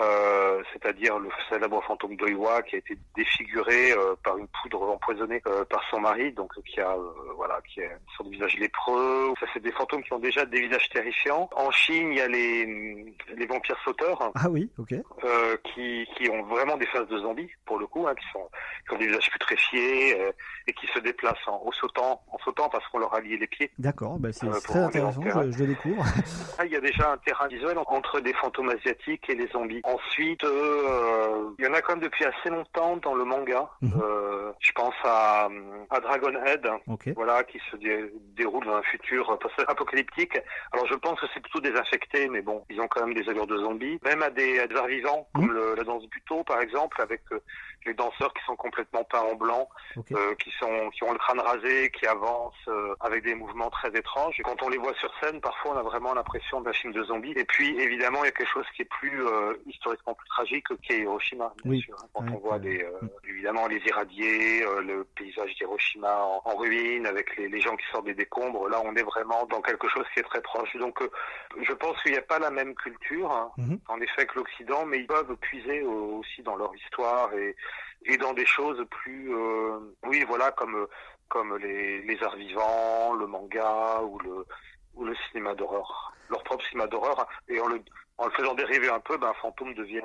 [0.00, 5.40] Euh, c'est-à-dire le célèbre fantôme d'Oiwa qui a été défiguré euh, par une poudre empoisonnée
[5.46, 8.56] euh, par son mari, donc qui a euh, voilà qui a une sorte de visage
[8.58, 9.32] lépreux.
[9.38, 11.48] Ça c'est des fantômes qui ont déjà des visages terrifiants.
[11.54, 14.94] En Chine il y a les les vampires sauteurs Ah oui, ok.
[15.24, 18.48] euh, qui, qui ont vraiment des faces de zombies pour le coup, hein, qui sont
[18.88, 20.32] qui ont des visages putréfiés euh,
[20.66, 23.46] et qui se déplacent en, en sautant, en sautant parce qu'on leur a lié les
[23.46, 23.70] pieds.
[23.78, 26.04] D'accord, bah c'est très intéressant, je, je le découvre.
[26.58, 29.80] Ah, il y a déjà un terrain visuel entre des fantômes asiatiques et les zombies.
[29.86, 33.68] Ensuite, euh, il y en a quand même depuis assez longtemps dans le manga.
[33.82, 33.92] Mhm.
[34.02, 35.48] Euh, je pense à,
[35.90, 37.08] à Dragonhead, Ok.
[37.14, 40.38] voilà, qui se dé- déroule dans un futur post-apocalyptique.
[40.72, 43.46] Alors je pense que c'est plutôt désinfecté, mais bon, ils ont quand même des allures
[43.46, 43.98] de zombies.
[44.04, 47.20] Même à des, à des arts vivants, comme le- la danse buto, par exemple, avec
[47.32, 47.40] euh,
[47.84, 50.12] les danseurs qui sont complètement peints en blanc, Ok.
[50.12, 53.88] euh, qui sont qui ont le crâne rasé, qui avancent euh, avec des mouvements très
[53.94, 54.40] étranges.
[54.40, 57.02] Et quand on les voit sur scène, parfois on a vraiment l'impression d'un film de
[57.04, 57.34] zombies.
[57.36, 60.66] Et puis évidemment, il y a quelque chose qui est plus euh, historiquement plus tragique,
[60.82, 61.80] qui est Hiroshima, bien Oui.
[61.80, 61.96] sûr.
[62.00, 62.06] hein.
[62.14, 62.90] Quand on voit des euh,
[63.28, 67.84] évidemment les irradiés, euh, le paysage d'Hiroshima en, en ruine, avec les, les gens qui
[67.92, 70.74] sortent des décombres, là on est vraiment dans quelque chose qui est très proche.
[70.76, 71.10] Donc euh,
[71.62, 73.78] je pense qu'il n'y a pas la même culture, hein, Mhm.
[73.88, 77.54] en effet, que l'Occident, mais ils peuvent puiser aussi dans leur histoire et,
[78.06, 79.32] et dans des choses plus,
[80.06, 80.86] oui, voilà, comme
[81.28, 84.46] comme les, les arts vivants, le manga ou le
[84.94, 87.80] ou le cinéma d'horreur, leur propre cinéma d'horreur, et en le
[88.16, 90.00] en le faisant dériver un peu, ben, un fantôme devient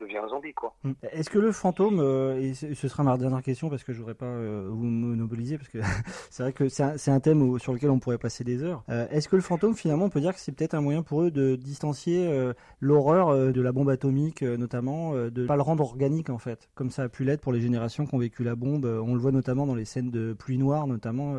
[0.00, 0.74] devient un zombie, quoi.
[0.82, 0.92] Mm.
[1.12, 4.14] Est-ce que le fantôme, euh, et ce sera ma dernière question parce que je voudrais
[4.16, 5.78] pas euh, vous monopoliser parce que
[6.30, 8.82] c'est vrai que c'est un, un thème où- sur lequel on pourrait passer des heures.
[8.90, 11.22] Euh, Est-ce que le fantôme finalement on peut dire que c'est peut-être un moyen pour
[11.22, 12.28] eux de distancier
[12.80, 17.04] l'horreur de la bombe atomique notamment, de pas le rendre organique en fait, comme ça
[17.04, 18.84] a pu l'être pour les générations qui ont vécu la bombe.
[18.84, 21.34] On le voit notamment dans les scènes de pluie noire notamment.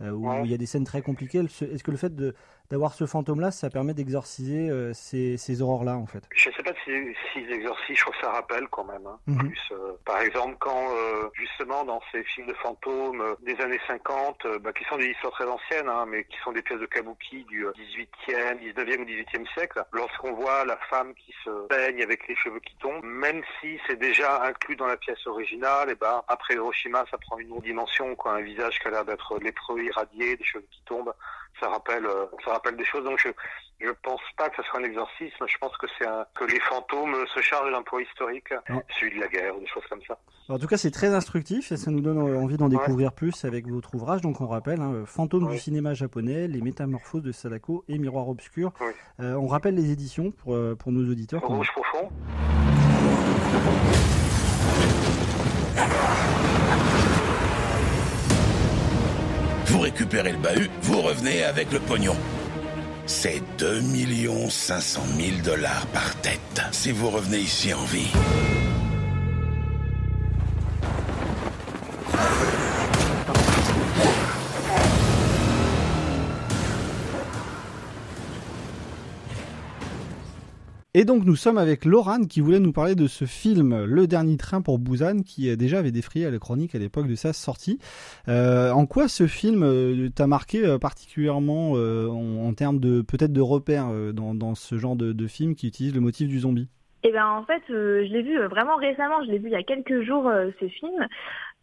[0.00, 0.40] où Ouais.
[0.44, 1.42] il y a des scènes très compliquées.
[1.48, 2.34] Ce- Est-ce que le fait de
[2.70, 6.72] d'avoir ce fantôme-là, ça permet d'exorciser euh, ces, ces horreurs-là en fait Je sais pas
[6.84, 6.90] si,
[7.32, 9.06] s'ils exorcisent, je trouve que ça rappelle quand même.
[9.06, 9.38] Hein, Mhm.
[9.38, 13.80] plus, euh, par exemple, quand euh, justement dans ces films de fantômes euh, des années
[13.86, 16.80] 50, euh, bah, qui sont des histoires très anciennes, hein, mais qui sont des pièces
[16.80, 17.72] de kabuki du euh,
[18.28, 22.60] 18e, 19e ou 18e siècle, lorsqu'on voit la femme qui se peigne avec les cheveux
[22.60, 27.04] qui tombent, même si c'est déjà inclus dans la pièce originale, et ben après Hiroshima,
[27.10, 30.44] ça prend une autre dimension, quoi, un visage qui a l'air d'être lépreux, irradié, des
[30.44, 31.12] cheveux qui tombent,
[31.58, 33.04] ça rappelle, euh, ça rappelle des choses.
[33.04, 33.28] Donc je,
[33.80, 35.44] je pense pas que ce soit un exorcisme.
[35.46, 38.82] Je pense que c'est un, que les fantômes se chargent d'un poids historique, Ouais.
[38.98, 40.18] celui de la guerre, ou des choses comme ça.
[40.48, 42.76] En tout cas, c'est très instructif et ça nous donne envie d'en Ouais.
[42.76, 44.20] découvrir plus avec votre ouvrage.
[44.20, 45.52] Donc, on rappelle, hein, Fantôme Ouais.
[45.54, 48.72] du cinéma japonais, Les métamorphoses de Sadako et Miroir obscur.
[49.20, 51.42] Euh, on rappelle les éditions pour, euh, pour nos auditeurs.
[51.42, 52.10] Rouge profond.
[59.70, 62.16] Vous récupérez le bahut, vous revenez avec le pognon.
[63.06, 63.80] C'est 2
[64.48, 68.10] 500 000 dollars par tête si vous revenez ici en vie.
[80.92, 84.36] Et donc, nous sommes avec Laurane qui voulait nous parler de ce film Le Dernier
[84.36, 87.32] Train pour Busan qui euh, déjà avait défrayé à la chronique à l'époque de sa
[87.32, 87.78] sortie.
[88.26, 93.32] Euh, en quoi ce film euh, t'a marqué particulièrement euh, en, en termes de peut-être
[93.32, 96.68] de repères dans, dans ce genre de, de film qui utilise le motif du zombie?
[97.02, 99.24] Eh ben en fait, je l'ai vu vraiment récemment.
[99.24, 101.06] Je l'ai vu il y a quelques jours ce film.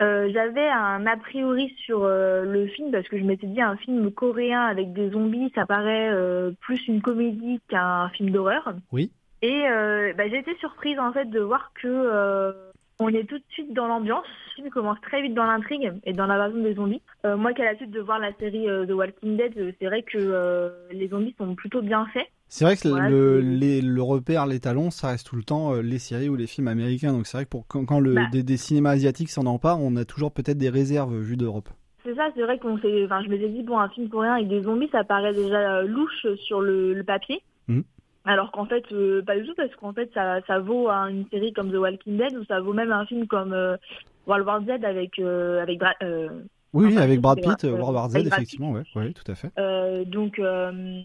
[0.01, 3.75] Euh, J'avais un a priori sur euh, le film parce que je m'étais dit un
[3.77, 8.75] film coréen avec des zombies, ça paraît euh, plus une comédie qu'un film d'horreur.
[8.91, 9.11] Oui.
[9.41, 12.51] Et euh, bah, j'ai été surprise en fait de voir que euh,
[12.99, 14.25] on est tout de suite dans l'ambiance.
[14.57, 17.01] Le film commence très vite dans l'intrigue et dans l'invasion des zombies.
[17.25, 19.85] Euh, moi qui ai l'habitude de voir la série euh, The Walking Dead, euh, c'est
[19.85, 22.25] vrai que les zombies sont plutôt bien faits.
[22.49, 25.73] C'est vrai que Voilà, le, c'est- les- le repère, l'étalon, ça reste tout le temps
[25.75, 27.11] les séries ou les films américains.
[27.11, 28.21] Donc c'est vrai que pour, quand, quand le, Bah.
[28.31, 31.69] des, des cinémas asiatiques s'en emparent, on a toujours peut-être des réserves vues d'Europe.
[32.03, 34.47] C'est ça, c'est vrai qu'on s'est, enfin, je m'étais dit, bon, un film coréen avec
[34.47, 37.41] des zombies, ça paraît déjà louche sur le, le papier.
[37.67, 37.83] Mhm.
[38.27, 41.25] Alors qu'en fait, euh, pas du tout, parce qu'en fait, ça, ça vaut à une
[41.29, 43.77] série comme The Walking Dead, ou ça vaut même un film comme euh,
[44.27, 46.27] World War Z avec, euh, avec Bra- euh,
[46.73, 49.31] Oui, oui, Enfin, avec Brad Pitt, euh, euh, World War Z, effectivement, ouais, ouais, tout
[49.31, 49.49] à fait.
[49.57, 50.99] euh, donc, euh,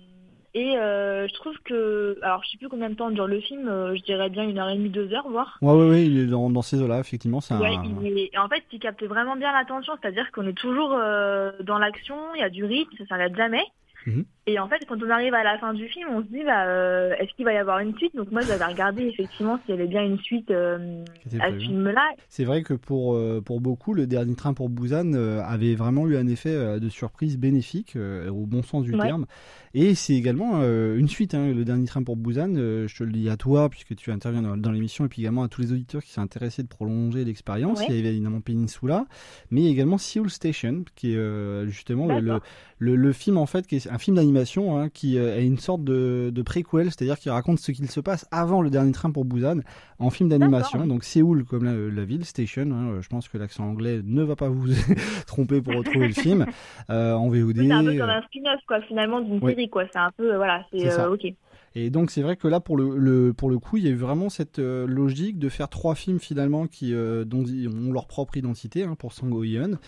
[0.54, 3.68] et euh, je trouve que, alors je sais plus combien de temps dure le film,
[3.68, 5.56] euh, je dirais bien une heure et demie, deux heures, voire.
[5.62, 7.40] Ouais, ouais, ouais, il est dans, dans ces eaux-là, effectivement.
[7.40, 7.84] C'est Ouais, un...
[8.02, 11.52] il est- et en fait, il capte vraiment bien l'attention, c'est-à-dire qu'on est toujours euh,
[11.60, 13.62] dans l'action, il y a du rythme, ça s'arrête jamais.
[14.06, 14.24] Mhm.
[14.48, 16.66] Et en fait, quand on arrive à la fin du film, on se dit, bah,
[16.66, 18.16] euh, est-ce qu'il va y avoir une suite?
[18.16, 21.04] Donc moi, j'avais regardé effectivement s'il y avait bien une suite euh,
[21.38, 22.10] à ce film-là.
[22.28, 26.16] C'est vrai que pour, euh, pour beaucoup, le dernier train pour Busan avait vraiment eu
[26.16, 29.06] un effet de surprise bénéfique, au bon sens du Ouais.
[29.06, 29.26] terme.
[29.74, 32.54] Et c'est également euh, une suite, hein, le dernier train pour Busan.
[32.56, 35.44] je te le dis à toi, puisque tu interviens dans, dans l'émission, et puis également
[35.44, 37.78] à tous les auditeurs qui sont intéressés de prolonger l'expérience.
[37.78, 37.86] Ouais.
[37.90, 39.06] Il y avait évidemment Peninsula,
[39.52, 42.40] mais également Seoul Station, qui est justement le,
[42.78, 45.58] le, le film, en fait, qui est un film d'animation, hein, qui euh, est une
[45.58, 49.10] sorte de, de préquel, c'est-à-dire qui raconte ce qu'il se passe avant le dernier train
[49.10, 49.60] pour Busan,
[49.98, 50.86] en film d'animation.
[50.86, 52.70] Donc Séoul comme la, la ville, Station.
[52.72, 54.68] hein, je pense que l'accent anglais ne va pas vous
[55.26, 56.46] tromper pour retrouver le film
[56.90, 57.58] euh, en VOD.
[57.58, 59.84] Oui, c'est un peu euh, comme un spin-off, quoi, finalement, d'une série, quoi.
[59.92, 61.26] C'est un peu, euh, voilà, c'est euh, ok.
[61.74, 63.90] Et donc c'est vrai que là pour le, le- pour le coup il y a
[63.92, 67.90] eu vraiment cette euh, logique de faire trois films finalement qui euh, dont ils ont
[67.90, 69.78] leur propre identité hein, pour Sang Yeon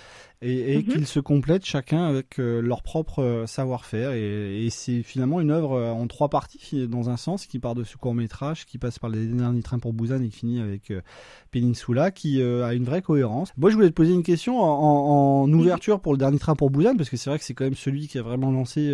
[0.44, 0.84] et, et Mhm.
[0.84, 5.50] qu'ils se complètent chacun avec euh, leur propre euh, savoir-faire et, et c'est finalement une
[5.50, 8.78] œuvre euh, en trois parties dans un sens qui part de ce court métrage qui
[8.78, 10.92] passe par les derniers trains pour Busan et qui finit avec
[11.50, 13.52] Peninsula qui a une vraie cohérence.
[13.56, 16.96] Moi je voulais te poser une question en, ouverture pour le dernier train pour Busan
[16.96, 18.92] parce que c'est vrai que c'est quand même celui qui a vraiment lancé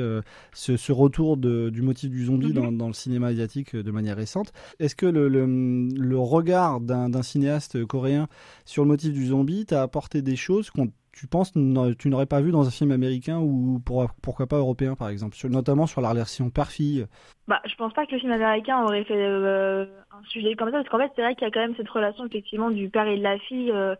[0.53, 2.53] ce, ce retour de- du motif du zombie Mhm.
[2.53, 4.53] dans, dans le cinéma asiatique de manière récente.
[4.79, 8.29] Est-ce que le, le, le regard d'un cinéaste coréen
[8.65, 11.53] sur le motif du zombie t'a apporté des choses qu'on tu penses
[11.99, 15.35] tu n'aurais pas vu dans un film américain ou pour- pourquoi pas européen par exemple,
[15.37, 17.07] sur- notamment sur la relation père-fille?
[17.49, 20.77] Bah, je pense pas que le film américain aurait fait euh, un sujet comme ça,
[20.79, 23.09] parce qu'en fait, c'est vrai qu'il y a quand même cette relation, effectivement, du père
[23.09, 23.97] et de la fille euh,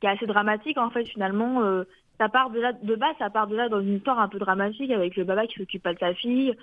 [0.00, 1.62] qui est assez dramatique, en fait, finalement.
[1.64, 1.84] euh,
[2.18, 4.38] ça part de là, de base, ça part de là dans une histoire un peu
[4.38, 6.54] dramatique avec le baba qui s'occupe pas de sa fille,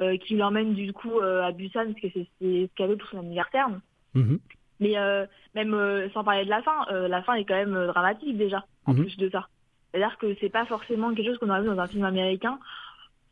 [0.00, 3.18] euh, qui l'emmène du coup à Busan parce que c'est ce qu'elle veut pour son
[3.18, 3.68] anniversaire.
[4.14, 4.38] Mhm.
[4.80, 7.86] Mais euh, même euh, sans parler de la fin, euh, la fin est quand même
[7.88, 9.02] dramatique déjà, en Mhm.
[9.04, 9.48] plus de ça.
[9.90, 12.58] C'est-à-dire que c'est pas forcément quelque chose qu'on aurait vu dans un film américain,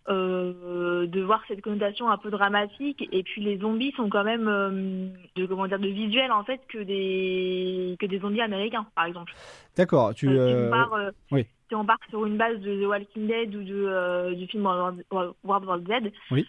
[0.08, 3.08] euh, de voir cette connotation un peu dramatique.
[3.12, 6.60] Et puis les zombies sont quand même euh, de comment dire de visuel en fait
[6.68, 9.32] que des que des zombies américains, par exemple.
[9.76, 10.98] D'accord, tu Euh, si, on part,
[11.32, 11.46] oui.
[11.68, 15.04] si on part sur une base de The Walking Dead ou de, du film World
[15.44, 16.46] War Z, Oui.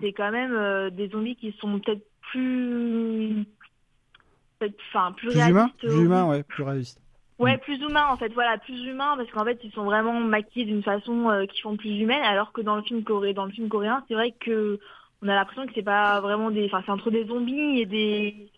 [0.00, 3.44] c'est quand même des zombies qui sont peut-être plus,
[4.90, 7.00] enfin plus, plus humain, plus humain ouais, plus réaliste.
[7.40, 10.66] Ouais, plus humain en fait, voilà, plus humain parce qu'en fait ils sont vraiment maquillés
[10.66, 13.50] d'une façon euh, qui font plus humaine, alors que dans le film coréen, dans le
[13.50, 14.78] film coréen, c'est vrai que
[15.22, 18.50] on a l'impression que c'est pas vraiment des, enfin c'est entre des zombies et des,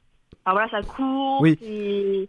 [0.45, 1.59] enfin voilà, ça court, Oui.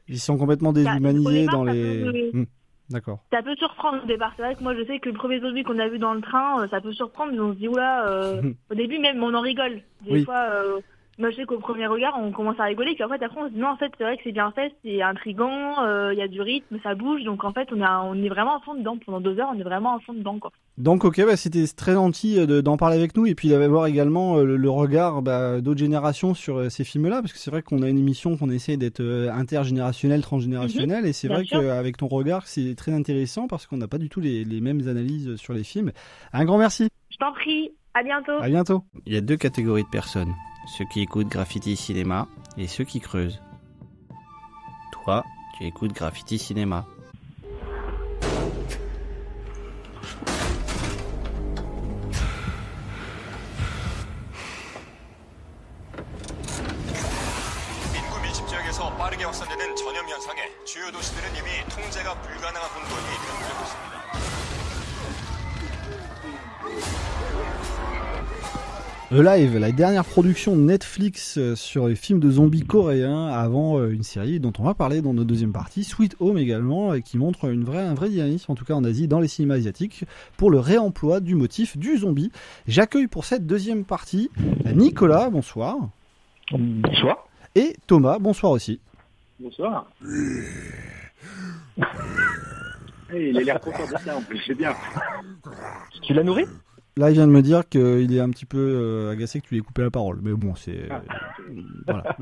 [0.07, 2.43] Ils sont complètement déshumanisés dans les peut- Hmm,
[2.89, 3.19] D'accord.
[3.33, 4.31] ça peut surprendre au départ.
[4.37, 6.21] C'est vrai que moi je sais que le premier zombie qu'on a vu dans le
[6.21, 9.33] train, euh, ça peut surprendre, mais on se dit oula, euh, au début même on
[9.33, 9.81] en rigole.
[10.05, 10.23] Des Oui.
[10.23, 10.79] fois, euh,
[11.17, 13.47] moi je sais qu'au premier regard on commence à rigoler, puis en fait après on
[13.47, 16.19] se dit non en fait c'est vrai que c'est bien fait, c'est intrigant, euh, il
[16.19, 18.59] y a du rythme, ça bouge, donc en fait on, a, on est vraiment à
[18.61, 18.97] fond dedans.
[19.05, 20.51] Pendant deux heures on est vraiment à fond dedans quoi.
[20.77, 23.87] Donc ok, bah, c'était très gentil euh, de- d'en parler avec nous et puis d'avoir
[23.87, 27.61] également euh, le, le regard bah, d'autres générations sur ces films-là, parce que c'est vrai
[27.63, 29.01] qu'on a une émission qu'on essaie d'être
[29.33, 33.97] intergénérationnelle, transgénérationnelle, et c'est vrai qu'avec ton regard, c'est très intéressant parce qu'on n'a pas
[33.97, 35.91] du tout les, les mêmes analyses sur les films.
[36.33, 38.33] Un grand merci, Je t'en prie, à bientôt.
[38.39, 38.83] à bientôt.
[39.05, 40.33] Il y a deux catégories de personnes,
[40.67, 42.27] ceux qui écoutent Graffiti Cinéma
[42.57, 43.41] et ceux qui creusent.
[44.91, 45.23] Toi,
[45.57, 46.85] tu écoutes Graffiti Cinéma.
[59.77, 63.26] 전염 현상에 주요 도시들은 이미 통제가 불가능한 혼돈이
[69.09, 73.89] Live, la dernière production de Netflix euh, sur les films de zombies coréens avant euh,
[73.89, 77.17] une série dont on va parler dans notre deuxième partie, Sweet Home également, et qui
[77.17, 80.03] montre une vraie, un vrai dynamisme, en tout cas en Asie, dans les cinémas asiatiques,
[80.35, 82.33] pour le réemploi du motif du zombie.
[82.67, 84.29] J'accueille pour cette deuxième partie
[84.75, 85.77] Nicolas, bonsoir.
[86.51, 87.29] Bonsoir.
[87.55, 88.81] Et Thomas, bonsoir aussi.
[89.39, 89.89] Bonsoir.
[93.13, 94.73] Eh, il a l'air content de ça en plus, c'est bien.
[96.01, 96.43] Tu l'as nourri?
[96.97, 99.53] Là, il vient de me dire qu'il est un petit peu euh, agacé que tu
[99.53, 100.19] lui aies coupé la parole.
[100.23, 100.89] Mais bon, c'est.
[100.89, 101.03] Ah.
[101.85, 102.15] voilà.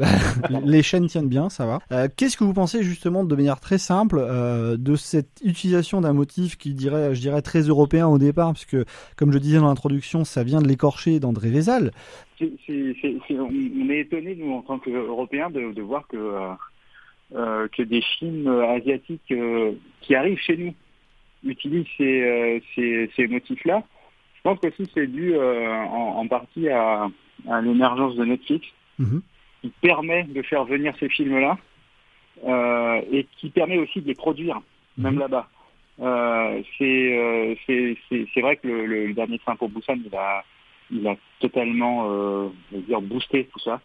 [0.65, 1.79] Les chaînes tiennent bien, ça va.
[1.93, 6.11] Euh, Qu'est-ce que vous pensez justement de manière très simple euh, de cette utilisation d'un
[6.11, 8.83] motif qui dirait, je dirais, très européen au départ, parce que,
[9.15, 11.91] comme je disais dans l'introduction, ça vient de l'écorché d'André Vézal.
[12.41, 12.47] On
[13.29, 16.17] on est étonné, nous, en tant qu'Européens, de, de voir que,
[17.31, 19.33] que des films asiatiques
[20.01, 20.73] qui arrivent chez nous
[21.49, 23.83] utilisent ces, ces, ces motifs-là.
[24.45, 27.08] Je pense aussi que c'est dû euh, en, en partie à,
[27.49, 28.67] à l'émergence de Netflix,
[28.99, 29.21] Mhm.
[29.62, 31.58] qui permet de faire venir ces films-là
[32.47, 34.62] euh, et qui permet aussi de les produire,
[34.97, 35.49] même là-bas.
[35.99, 40.43] Euh, c'est vrai que le, le, le dernier train pour Busan, il a
[40.91, 42.05] il a totalement
[42.71, 43.81] je veux dire boosté tout ça.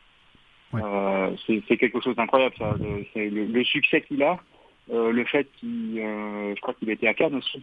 [1.46, 2.74] C'est quelque chose d'incroyable ça.
[2.78, 4.38] Le, le, succès qu'il a,
[4.92, 7.62] le fait qu'il, je crois qu'il était à Cannes aussi.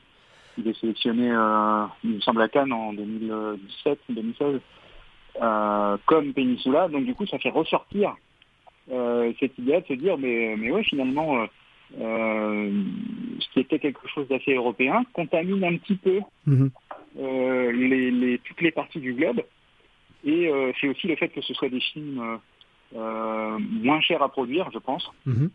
[0.57, 4.59] Il est sélectionné, euh, il me semble à Cannes en 2017 ou 2016,
[5.41, 6.87] euh, comme Peninsula.
[6.87, 8.15] Donc du coup, ça fait ressortir
[8.91, 11.45] euh, cette idée de se dire, mais mais ouais, finalement.
[12.01, 12.71] euh,
[13.39, 16.69] ce qui était quelque chose d'assez européen, contamine un petit peu Mhm.
[17.15, 19.41] les, les- toutes les parties du globe.
[20.25, 22.39] Et c'est aussi le fait que ce soit des films
[22.93, 25.09] moins chers à produire, je pense.
[25.25, 25.49] Mhm.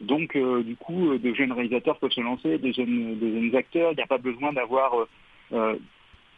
[0.00, 3.56] Donc, euh, du coup, euh, de jeunes réalisateurs peuvent se lancer, des jeunes, des jeunes
[3.56, 3.92] acteurs.
[3.92, 5.08] Il n'y a pas besoin d'avoir, euh,
[5.52, 5.76] euh,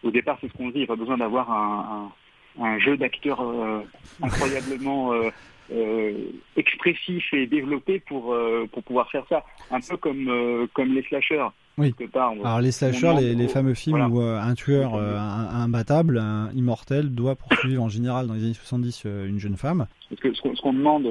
[0.02, 2.12] au départ, c'est ce qu'on dit, il n'y a pas besoin d'avoir un,
[2.58, 3.80] un, un jeu d'acteurs euh,
[4.22, 6.14] incroyablement euh,
[6.56, 8.34] expressif et développé pour
[8.72, 9.44] pour pouvoir faire ça.
[9.70, 11.48] Un peu comme comme les slashers.
[11.78, 11.94] Oui.
[11.94, 12.32] quelque part.
[12.34, 14.08] On- Alors les slashers, les, fameux films voilà.
[14.08, 18.54] où euh, un tueur euh, imbattable, un immortel, doit poursuivre en général dans les années
[18.54, 19.86] 70 euh, une jeune femme.
[20.10, 21.10] Parce que ce qu'on demande aux,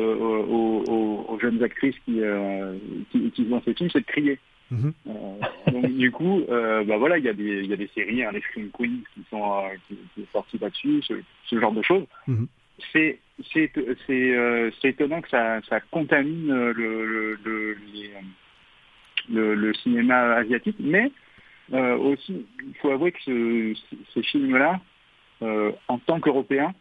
[0.87, 2.19] aux- aux jeunes actrices qui,
[3.11, 4.39] qui, dans ces films, c'est de crier.
[4.69, 4.91] Mhm.
[5.71, 8.41] Donc du coup, bah voilà, il y a des y a des séries, hein, les
[8.41, 11.13] Scream Queens qui sont qui, qui sont sorties là-dessus, ce,
[11.49, 12.03] ce genre de choses.
[12.27, 12.47] Mhm.
[12.91, 13.19] C'est
[13.53, 13.71] c'est
[14.05, 18.09] c'est euh, c'est étonnant que ça ça contamine le le le, les,
[19.31, 21.11] le, le cinéma asiatique, mais
[21.73, 23.73] euh, aussi il faut avouer que ce,
[24.13, 24.79] ces films-là,
[25.41, 26.73] euh, en tant qu'Européens,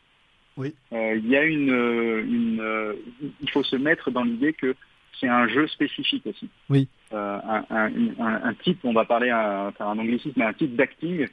[0.57, 0.75] Oui.
[0.93, 2.95] euh, il y a une, une
[3.41, 4.75] il faut se mettre dans l'idée que
[5.21, 6.49] c'est un jeu spécifique aussi.
[6.69, 6.89] Oui.
[7.13, 10.77] Un, un, un, un type, on va parler un, faire un anglicisme, mais un type
[10.77, 11.27] d'acting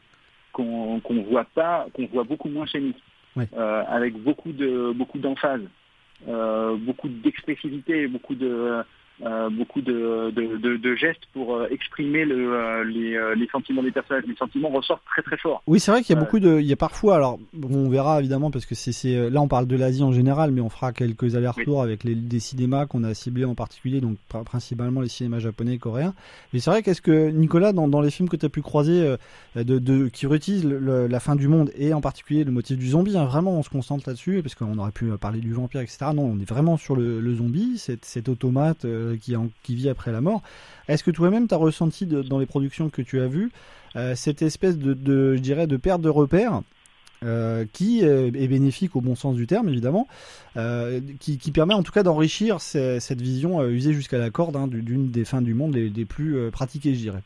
[0.52, 2.94] qu'on qu'on voit pas, qu'on voit beaucoup moins chez nous,
[3.36, 3.46] Oui.
[3.88, 5.62] Avec beaucoup de beaucoup d'emphase,
[6.26, 8.84] beaucoup d'expressivité, beaucoup de
[9.26, 13.48] euh, beaucoup de, de, de, de gestes pour euh, exprimer le, euh, les, euh, les
[13.48, 14.24] sentiments des personnages.
[14.28, 15.62] Les sentiments ressortent très très fort.
[15.68, 18.20] Oui, c'est vrai qu'il y a beaucoup de, il y a parfois, alors on verra
[18.20, 21.36] évidemment parce que c'est, là on parle de l'Asie en général, mais on fera quelques
[21.36, 25.40] allers-retours avec les des cinémas qu'on a ciblés en particulier, donc pr- principalement les cinémas
[25.40, 26.14] japonais et coréens.
[26.54, 29.16] Mais c'est vrai qu'est-ce que Nicolas, dans, dans les films que tu as pu croiser,
[29.56, 33.18] de, qui réutilisent le- la fin du monde et en particulier le motif du zombie,
[33.18, 35.98] hein, vraiment on se concentre là-dessus parce qu'on aurait pu parler du vampire, etc.
[36.16, 40.12] Non, on est vraiment sur le, le zombie, cet, cet automate euh, qui, vit après
[40.12, 40.42] la mort.
[40.88, 43.52] Est-ce que toi-même tu as ressenti dans les productions que tu as vues
[43.96, 46.62] euh, cette espèce de, je dirais, de perte de repères
[47.24, 50.08] euh, qui est bénéfique au bon sens du terme, évidemment,
[51.20, 54.82] qui, permet en tout cas d'enrichir ce- cette vision usée jusqu'à la corde hein, du-
[54.82, 57.24] d'une des fins du monde les, les plus pratiquées, je dirais?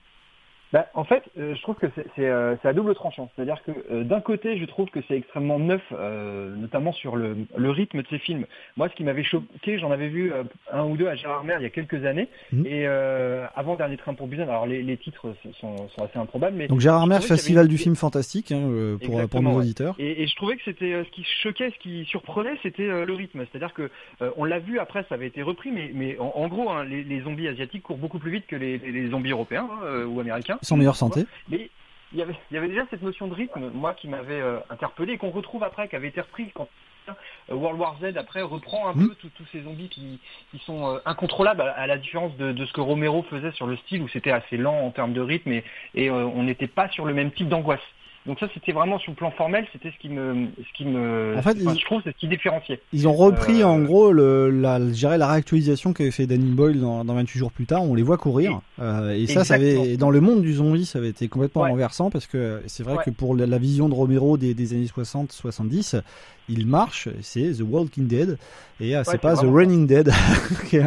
[0.74, 3.30] Bah, en fait, euh, je trouve que c'est euh, à double tranchant.
[3.36, 7.38] C'est-à-dire que euh, d'un côté, je trouve que c'est extrêmement neuf, euh, notamment sur le,
[7.56, 8.46] le rythme de ces films.
[8.76, 11.58] Moi, ce qui m'avait choqué, j'en avais vu euh, un ou deux à Gérard Mer
[11.60, 12.66] il y a quelques années, Mhm.
[12.66, 14.44] et euh, avant Dernier Train pour Busan.
[14.44, 17.78] Alors les, les titres sont, sont assez improbables, mais Donc Gérard Mer, avait festival du
[17.78, 19.96] film fantastique hein, pour, pour nos auditeurs.
[20.00, 23.06] Et, et je trouvais que c'était euh, ce qui choquait, ce qui surprenait, c'était euh,
[23.06, 23.46] le rythme.
[23.52, 23.90] C'est-à-dire que
[24.22, 26.84] euh, on l'a vu après, ça avait été repris, mais, mais en, en gros, hein,
[26.84, 30.57] les, les zombies asiatiques courent beaucoup plus vite que les, zombies européens hein, ou américains.
[30.62, 31.26] Ils sont en meilleure santé.
[31.50, 31.70] Mais
[32.14, 34.60] il y avait, il y avait déjà cette notion de rythme, moi, qui m'avait euh,
[34.70, 36.68] interpellé et qu'on retrouve après, qui avait été reprise quand
[37.10, 39.08] euh, World War Z après reprend un Mhm.
[39.10, 40.20] peu tous tous ces zombies qui,
[40.52, 43.66] qui sont euh, incontrôlables à, à la différence de, de ce que Romero faisait sur
[43.66, 45.64] le style où c'était assez lent en termes de rythme et,
[45.96, 47.80] et euh, on n'était pas sur le même type d'angoisse.
[48.28, 51.36] Donc ça c'était vraiment sur le plan formel, c'était ce qui me ce qui me
[51.38, 52.80] En fait, enfin, ils- je trouve c'est ce qui différenciait.
[52.92, 56.52] Ils ont repris Euh, en gros le, la, je dirais, la réactualisation qu'avait fait Danny
[56.52, 57.84] Boyle dans, dans 28 jours plus tard.
[57.84, 58.60] On les voit courir.
[58.80, 61.70] Euh, et ça, ça avait, dans le monde du zombie, ça avait été complètement Ouais.
[61.72, 63.04] renversant parce que c'est vrai Ouais.
[63.06, 66.02] que pour la, la vision de Romero des, des années 60-70,
[66.50, 68.38] il marche, c'est The Walking Dead
[68.80, 70.12] et euh, c'est c'est pas The Running Dead
[70.70, 70.78] qui,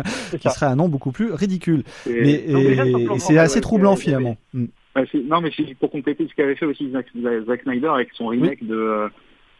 [0.50, 1.84] serait un nom beaucoup plus ridicule.
[2.08, 4.36] Et- Mais c'est assez ouais, troublant avait- finalement.
[4.54, 4.66] Mm.
[4.96, 7.06] Ouais, non, mais c'est pour compléter ce qu'avait fait aussi Zack,
[7.46, 9.08] Zack Snyder avec son remake de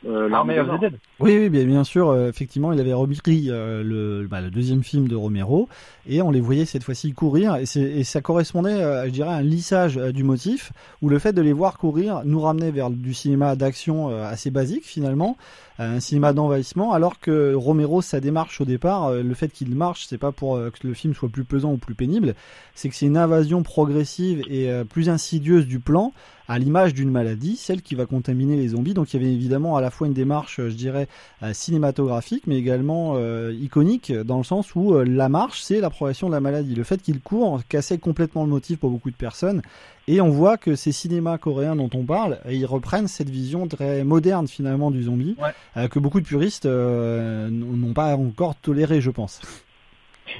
[0.06, 0.90] euh, euh, L'armée Army of de the Mort.
[0.90, 1.00] Dead.
[1.20, 2.08] Oui, oui, bien, bien sûr.
[2.10, 5.68] euh, effectivement, il avait repris euh, le, bah, le deuxième film de Romero
[6.08, 9.34] et on les voyait cette fois-ci courir et, et ça correspondait, euh, je dirais, à
[9.36, 12.90] un lissage euh, du motif où le fait de les voir courir nous ramenait vers
[12.90, 15.36] du cinéma d'action euh, assez basique finalement,
[15.80, 19.74] euh, un cinéma d'envahissement, alors que Romero, sa démarche au départ, euh, le fait qu'il
[19.74, 22.34] marche, c'est pas pour que le film soit plus pesant ou plus pénible,
[22.74, 26.12] c'est que c'est une invasion progressive et euh, plus insidieuse du plan
[26.52, 28.92] à l'image d'une maladie, celle qui va contaminer les zombies.
[28.92, 31.06] Donc il y avait évidemment à la fois une démarche, euh, je dirais,
[31.44, 35.90] euh, cinématographique, mais également euh, iconique, dans le sens où euh, la marche, c'est la
[35.90, 36.74] progression de la maladie.
[36.74, 39.62] Le fait qu'il court cassait complètement le motif pour beaucoup de personnes.
[40.08, 44.02] Et on voit que ces cinémas coréens dont on parle, ils reprennent cette vision très
[44.02, 45.50] moderne finalement du zombie, Ouais.
[45.76, 49.40] euh, que beaucoup de puristes euh, n'ont pas encore toléré, je pense.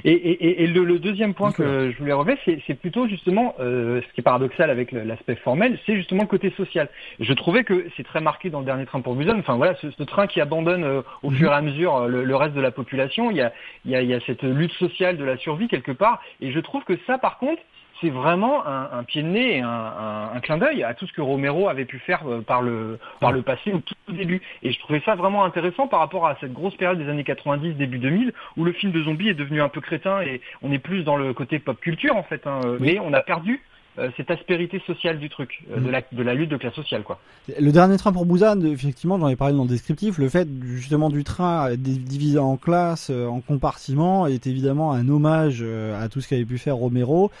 [0.03, 4.01] Et, et, et le, le, deuxième point que je voulais relever, c'est plutôt justement, euh,
[4.01, 6.89] ce qui est paradoxal avec l'aspect formel, c'est justement le côté social.
[7.19, 9.37] Je trouvais que c'est très marqué dans le dernier train pour Busan.
[9.39, 11.37] Enfin voilà, ce, ce train qui abandonne euh, au mhm.
[11.37, 13.31] fur et à mesure euh, le, le, reste de la population.
[13.31, 13.51] Il y, a,
[13.85, 16.21] il, y a, il y a cette lutte sociale de la survie quelque part.
[16.41, 17.61] Et je trouve que ça, par contre,
[18.01, 21.13] c'est vraiment un, un, pied de nez, un, un, un clin d'œil à tout ce
[21.13, 24.41] que Romero avait pu faire euh, par le, par le passé au tout début.
[24.63, 27.75] Et je trouvais ça vraiment intéressant par rapport à cette grosse période des années 90,
[27.75, 30.79] début 2000, où le film de zombie est devenu un peu crétin et on est
[30.79, 32.45] plus dans le côté pop culture en fait.
[32.47, 33.61] Hein, Mais on a perdu
[33.99, 35.91] euh, cette aspérité sociale du truc, euh, de, mm.
[35.91, 37.03] la, de la lutte de classe sociale.
[37.03, 37.19] quoi.
[37.59, 41.09] Le dernier train pour Busan, effectivement, j'en ai parlé dans le descriptif, le fait justement
[41.09, 46.45] du train divisé en classes, en compartiments, est évidemment un hommage à tout ce qu'avait
[46.45, 47.31] pu faire Romero.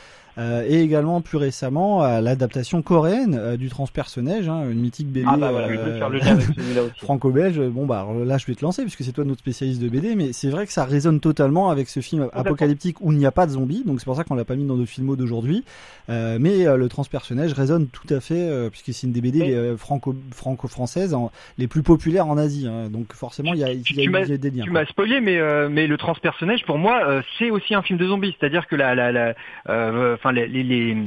[0.41, 5.25] Euh, et également plus récemment à l'adaptation coréenne euh, du transpersonnage, hein, une mythique BD
[5.27, 7.59] ah bah voilà, euh, franco-belge.
[7.59, 10.33] Bon bah là je vais te lancer puisque c'est toi notre spécialiste de BD, mais
[10.33, 13.45] c'est vrai que ça résonne totalement avec ce film apocalyptique où il n'y a pas
[13.45, 15.63] de zombies, donc c'est pour ça qu'on l'a pas mis dans nos films d'aujourd'hui.
[16.07, 21.15] mais le transpersonnage résonne tout à fait puisque c'est une des BD franco franco-françaises
[21.57, 24.63] les plus populaires en Asie, hein, donc forcément il y a, y a, des liens.
[24.63, 25.39] Tu m'as spoilé, mais
[25.69, 29.11] mais le transpersonnage pour moi c'est aussi un film de zombies, c'est-à-dire que la, la,
[29.11, 29.35] la
[29.67, 30.97] enfin les, les,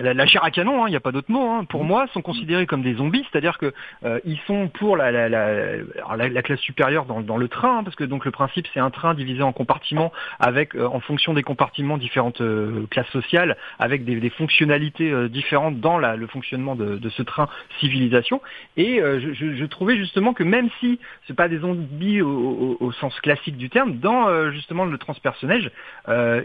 [0.00, 2.22] la, chair à canon, il hein, n'y a pas d'autre mot, hein, pour moi, sont
[2.22, 3.72] considérés comme des zombies, c'est-à-dire que
[4.04, 7.96] euh, ils sont pour la, la, la, classe supérieure dans, dans le train, hein, parce
[7.96, 11.42] que donc le principe c'est un train divisé en compartiments avec, euh, en fonction des
[11.42, 16.96] compartiments, différentes euh, classes sociales, avec des, des fonctionnalités différentes dans la, le fonctionnement de,
[16.96, 17.48] de, ce train
[17.80, 18.40] civilisation.
[18.76, 22.76] Et je, je, je, trouvais justement que même si c'est pas des zombies au, au,
[22.80, 25.70] au, sens classique du terme, dans justement le transpersonnage,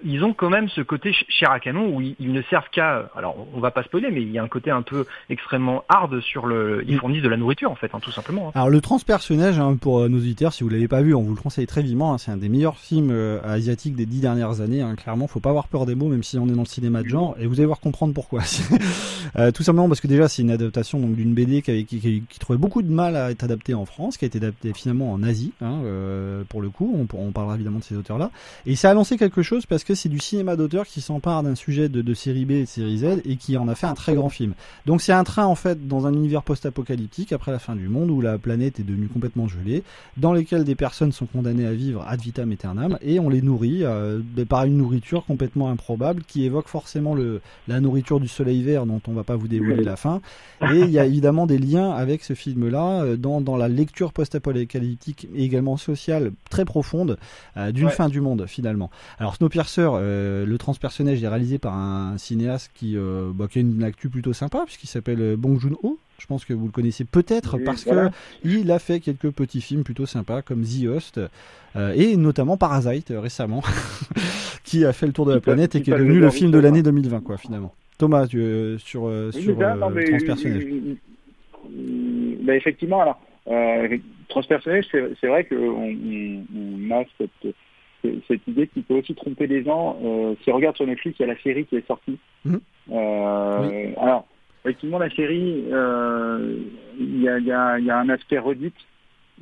[0.03, 3.09] ils ont quand même ce côté chair à canon où ils, ne servent qu'à.
[3.15, 6.19] Alors, on va pas spoiler, mais il y a un côté un peu extrêmement hard
[6.21, 6.83] sur le.
[6.87, 8.49] Ils fournissent de la nourriture, en fait, hein, tout simplement.
[8.49, 8.51] Hein.
[8.55, 11.35] Alors, le transpersonnage, hein, pour euh, nos auditeurs, si vous l'avez pas vu, on vous
[11.35, 12.17] le conseille très vivement.
[12.17, 14.83] C'est un des meilleurs films euh, asiatiques des dix dernières années.
[14.97, 17.09] Clairement, faut pas avoir peur des mots, même si on est dans le cinéma de
[17.09, 17.35] genre.
[17.39, 18.41] Et vous allez voir comprendre pourquoi.
[19.37, 22.39] euh, tout simplement parce que déjà, c'est une adaptation donc d'une BD qui, qui, qui,
[22.39, 25.23] trouvait beaucoup de mal à être adaptée en France, qui a été adaptée finalement en
[25.23, 25.53] Asie.
[26.49, 28.31] Pour le coup, on, on, parlera évidemment de ces auteurs-là.
[28.65, 31.55] Et ça a lancé quelque chose parce que c'est du cinéma d'auteur qui s'empare d'un
[31.55, 33.93] sujet de, de série B et de série Z et qui en a fait un
[33.93, 34.53] très grand film.
[34.85, 38.11] Donc c'est un train en fait dans un univers post-apocalyptique après la fin du monde
[38.11, 39.83] où la planète est devenue complètement gelée,
[40.17, 43.83] dans lequel des personnes sont condamnées à vivre ad vitam aeternam et on les nourrit
[43.83, 48.85] euh, par une nourriture complètement improbable qui évoque forcément le, la nourriture du soleil vert
[48.85, 50.21] dont on va pas vous dévoiler la fin.
[50.61, 54.13] Et il y a évidemment des liens avec ce film-là euh, dans, dans la lecture
[54.13, 57.17] post-apocalyptique et également sociale très profonde
[57.57, 58.89] euh, d'une fin du monde finalement.
[59.19, 63.61] Alors Snowpiercer, euh, le transpersonnage est réalisé par un cinéaste qui, euh, bah, qui a
[63.61, 65.97] une actu plutôt sympa, puisqu'il s'appelle euh, Bong Joon-ho.
[66.19, 68.09] Je pense que vous le connaissez peut-être parce que
[68.45, 71.19] il a fait quelques petits films plutôt sympas comme The Host
[71.75, 73.61] euh, et notamment Parasite récemment,
[74.63, 76.59] qui a fait le tour de la planète et qui est devenu le film de
[76.59, 77.73] l'année 2020 quoi finalement.
[77.97, 80.63] Thomas, tu, euh, sur sur transpersonnage.
[82.43, 83.19] Bah, effectivement, alors
[84.29, 87.53] transpersonnage, c'est vrai qu'on on, on a cette
[88.27, 89.97] cette idée qui peut aussi tromper les gens.
[90.03, 92.17] Euh, si on regarde sur Netflix, il y a la série qui est sortie.
[92.45, 92.55] Mmh.
[92.91, 93.93] Euh, oui.
[93.97, 94.27] Alors,
[94.63, 96.57] effectivement, la série, euh,
[96.99, 98.75] il y, a, y, a, y, a, un aspect redite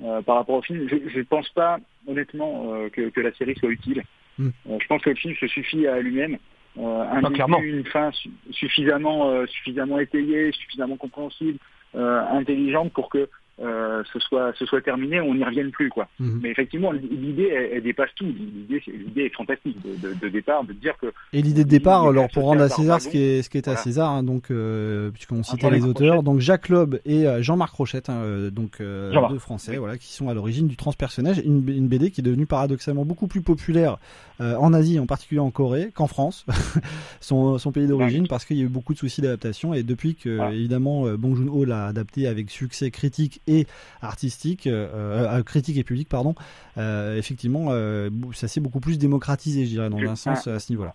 [0.03, 0.87] euh, par rapport au film.
[0.89, 4.03] Je ne pense pas, honnêtement, euh, que, que, la série soit utile.
[4.37, 4.49] Mmh.
[4.69, 6.37] Euh, je pense que le film se suffit à lui-même.
[6.77, 11.57] un début, une fin su suffisamment, suffisamment étayée, suffisamment compréhensible,
[11.93, 13.27] intelligente pour que
[13.59, 16.07] euh, ce soit ce soit terminé, on n'y revienne plus quoi.
[16.19, 16.39] -hmm.
[16.41, 18.25] Mais effectivement, l'idée elle, elle, dépasse tout.
[18.25, 21.07] L'idée est fantastique de, de, de, départ, de dire que.
[21.33, 23.67] Et l'idée de départ, alors pour rendre à César ce qui est ce qui est
[23.67, 23.83] à voilà.
[23.83, 28.09] César, hein, donc euh, puisqu'on citait les auteurs, donc Jacques Loeb et euh, Jean-Marc Rochette,
[28.09, 29.77] hein, donc euh, Jean deux Français, oui.
[29.77, 33.27] voilà, qui sont à l'origine du transpersonnage, une, une BD qui est devenue paradoxalement beaucoup
[33.27, 33.97] plus populaire
[34.39, 36.47] en Asie, en particulier en Corée, qu'en France,
[37.21, 40.15] son, son pays d'origine, parce qu'il y a eu beaucoup de soucis d'adaptation et depuis
[40.15, 40.55] que voilà.
[40.55, 43.65] évidemment Bong Joon-ho l'a adapté avec succès critique et
[44.01, 46.35] artistique, euh, euh, critique et public, pardon,
[46.77, 50.71] euh, effectivement, euh, ça s'est beaucoup plus démocratisé, je dirais, dans un sens à ce
[50.71, 50.93] niveau-là.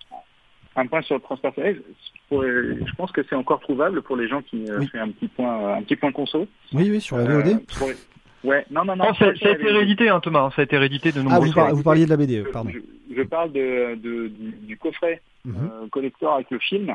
[0.76, 1.76] Un point sur le transpersonnage,
[2.30, 4.86] je pense que c'est encore trouvable pour les gens qui oui.
[4.88, 6.46] fait un petit point, un petit point conso.
[6.72, 7.64] Oui, oui, sur la VOD.
[7.66, 7.88] Pour...
[8.44, 9.06] Ouais, non, non, non.
[9.10, 10.50] Oh, ça, ça, a été réédité, hein, Thomas.
[10.54, 12.70] Ça a été réédité de nombreuses ah, vous, vous, parliez de la BD, pardon.
[12.70, 15.84] Je, je parle de, de, du, du, coffret mm -hmm.
[15.84, 16.94] euh, collector avec le film.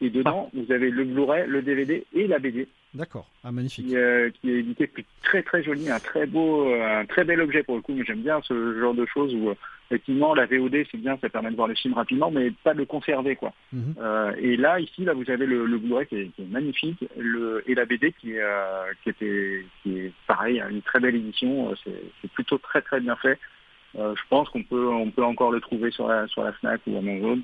[0.00, 0.56] Et dedans, ah.
[0.58, 2.66] vous avez le Blu-ray, le DVD et la BD.
[2.94, 3.86] D'accord, ah, magnifique.
[3.86, 7.24] Qui, euh, qui, est édité, puis très très joli, un très beau, euh, un très
[7.24, 7.94] bel objet pour le coup.
[7.94, 9.54] Mais j'aime bien ce genre de choses où euh,
[9.90, 12.78] effectivement la VOD c'est bien, ça permet de voir le film rapidement, mais pas de
[12.78, 13.52] le conserver quoi.
[13.72, 14.02] Mm -hmm.
[14.02, 17.62] euh, et là ici là vous avez le, le Blu-ray qui, qui, est magnifique, le
[17.66, 21.74] et la BD qui, euh, qui était qui est pareil, une très belle édition.
[21.84, 23.38] C'est plutôt très très bien fait.
[23.98, 26.80] Euh, je pense qu'on peut, on peut encore le trouver sur la, sur la Fnac
[26.86, 27.40] ou Amazon.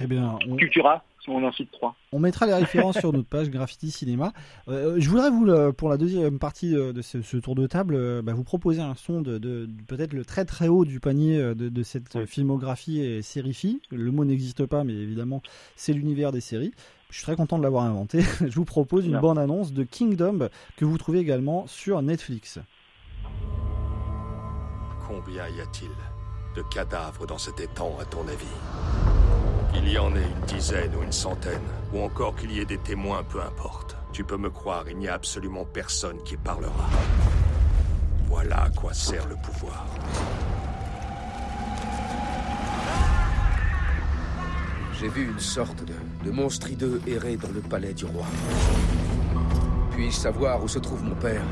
[0.00, 0.56] Eh bien, on...
[0.56, 1.94] Cultura, on en cite trois.
[2.12, 4.32] On mettra les références sur notre page Graffiti Cinéma.
[4.68, 7.94] Euh, je voudrais vous, le- pour la deuxième partie de ce, ce tour de table,
[7.94, 11.00] euh, bah, vous proposer un son de, de- de- peut-être le très très haut du
[11.00, 13.80] panier euh, de, de cette filmographie et sérifie.
[13.90, 15.42] Le mot n'existe pas, mais évidemment,
[15.76, 16.72] c'est l'univers des séries.
[17.10, 18.20] Je suis très content de l'avoir inventé.
[18.46, 22.58] je vous propose une bande-annonce de Kingdom que vous trouvez également sur Netflix.
[25.06, 25.90] Combien y a-t-il
[26.56, 29.17] de cadavres dans cet étang, à ton avis?
[29.72, 31.60] Qu'il y en ait une dizaine ou une centaine,
[31.92, 33.96] ou encore qu'il y ait des témoins, peu importe.
[34.12, 36.88] Tu peux me croire, il n'y a absolument personne qui parlera.
[38.26, 39.86] Voilà à quoi sert le pouvoir.
[44.98, 45.84] J'ai vu une sorte
[46.24, 48.26] de monstre hideux errer dans le palais du roi.
[49.92, 51.42] Puis-je savoir où se trouve mon père?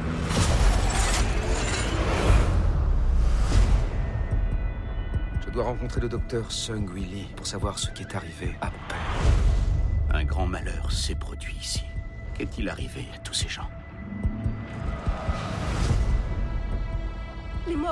[5.57, 10.15] Dois rencontrer le docteur Sung Willy pour savoir ce qui est arrivé à mon.
[10.15, 11.85] Un grand malheur s'est produit ici.
[12.35, 13.71] Qu'est-il arrivé à tous ces gens?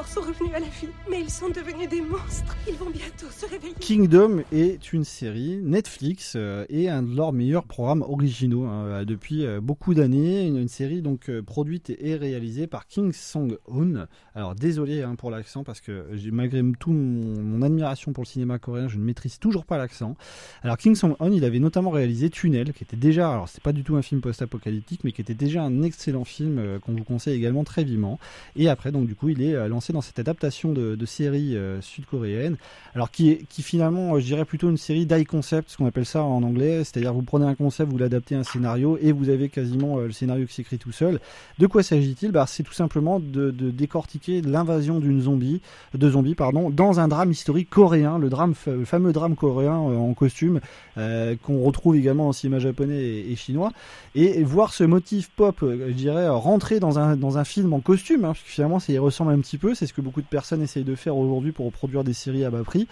[0.03, 2.57] Sont revenus à la vie, mais ils sont devenus des monstres.
[2.69, 3.75] Ils vont bientôt se réveiller.
[3.79, 9.47] Kingdom est une série Netflix euh, et un de leurs meilleurs programmes originaux hein, depuis
[9.47, 10.47] euh, beaucoup d'années.
[10.47, 14.07] Une, série donc euh, produite et réalisée par King Song-hoon.
[14.35, 18.89] Alors désolé hein, pour l'accent parce que malgré tout mon, admiration pour le cinéma coréen,
[18.89, 20.17] je ne maîtrise toujours pas l'accent.
[20.63, 23.85] Alors King Song-hoon, il avait notamment réalisé Tunnel, qui était déjà, alors c'est pas du
[23.85, 27.37] tout un film post-apocalyptique, mais qui était déjà un excellent film euh, qu'on vous conseille
[27.37, 28.19] également très vivement.
[28.57, 32.57] Et après donc du coup il est euh, dans cette adaptation de, série euh, sud-coréenne,
[32.95, 35.87] alors qui est qui finalement, euh, je dirais plutôt une série d'high concept, ce qu'on
[35.87, 39.13] appelle ça en anglais, c'est-à-dire vous prenez un concept, vous l'adaptez à un scénario et
[39.13, 41.21] vous avez quasiment euh, le scénario qui s'écrit tout seul.
[41.59, 42.33] De quoi s'agit-il?
[42.33, 45.61] Bah, C'est tout simplement de, décortiquer l'invasion d'une zombie,
[45.95, 50.15] de zombies pardon, dans un drame historique coréen, le drame, le fameux drame coréen en
[50.15, 50.61] costume
[50.95, 53.73] qu'on retrouve également en cinéma japonais et, chinois,
[54.15, 58.25] et voir ce motif pop, je dirais, rentrer dans un dans un film en costume,
[58.25, 60.27] hein, parce que finalement ça y ressemble un petit peu, c'est ce que beaucoup de
[60.27, 62.89] personnes essayent de faire aujourd'hui pour produire des séries à bas prix.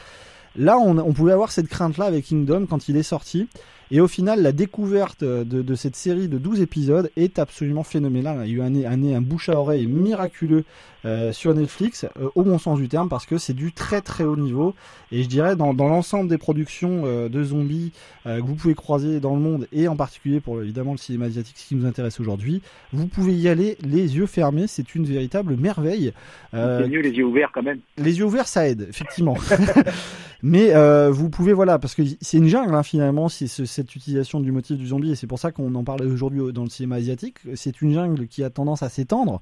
[0.57, 3.49] Là, on, pouvait avoir cette crainte-là avec Kingdom quand il est sorti.
[3.95, 8.39] Et au final, la découverte de, de cette série de 12 épisodes est absolument phénoménale.
[8.47, 10.65] Il y a eu un, un, un bouche à oreille miraculeux
[11.05, 14.25] euh, sur Netflix, euh, au bon sens du terme, parce que c'est du très très
[14.25, 14.75] haut niveau.
[15.11, 17.93] Et je dirais, dans, dans l'ensemble des productions euh, de zombies
[18.27, 21.27] euh, que vous pouvez croiser dans le monde, et en particulier pour évidemment le cinéma
[21.27, 22.63] asiatique, ce qui nous intéresse aujourd'hui,
[22.95, 24.69] vous pouvez y aller les yeux fermés.
[24.69, 26.13] C'est une véritable merveille.
[26.55, 27.81] Euh, C'est mieux les yeux ouverts quand même.
[27.99, 29.37] les yeux ouverts, ça aide, effectivement.
[30.45, 33.97] Mais euh, vous pouvez, voilà, parce que c'est une jungle hein, finalement, c'est ce- cette
[33.97, 36.63] utilisation du motif du zombie, et c'est pour ça qu'on en parle aujourd'hui au- dans
[36.63, 37.39] le cinéma asiatique.
[37.55, 39.41] C'est une jungle qui a tendance à s'étendre.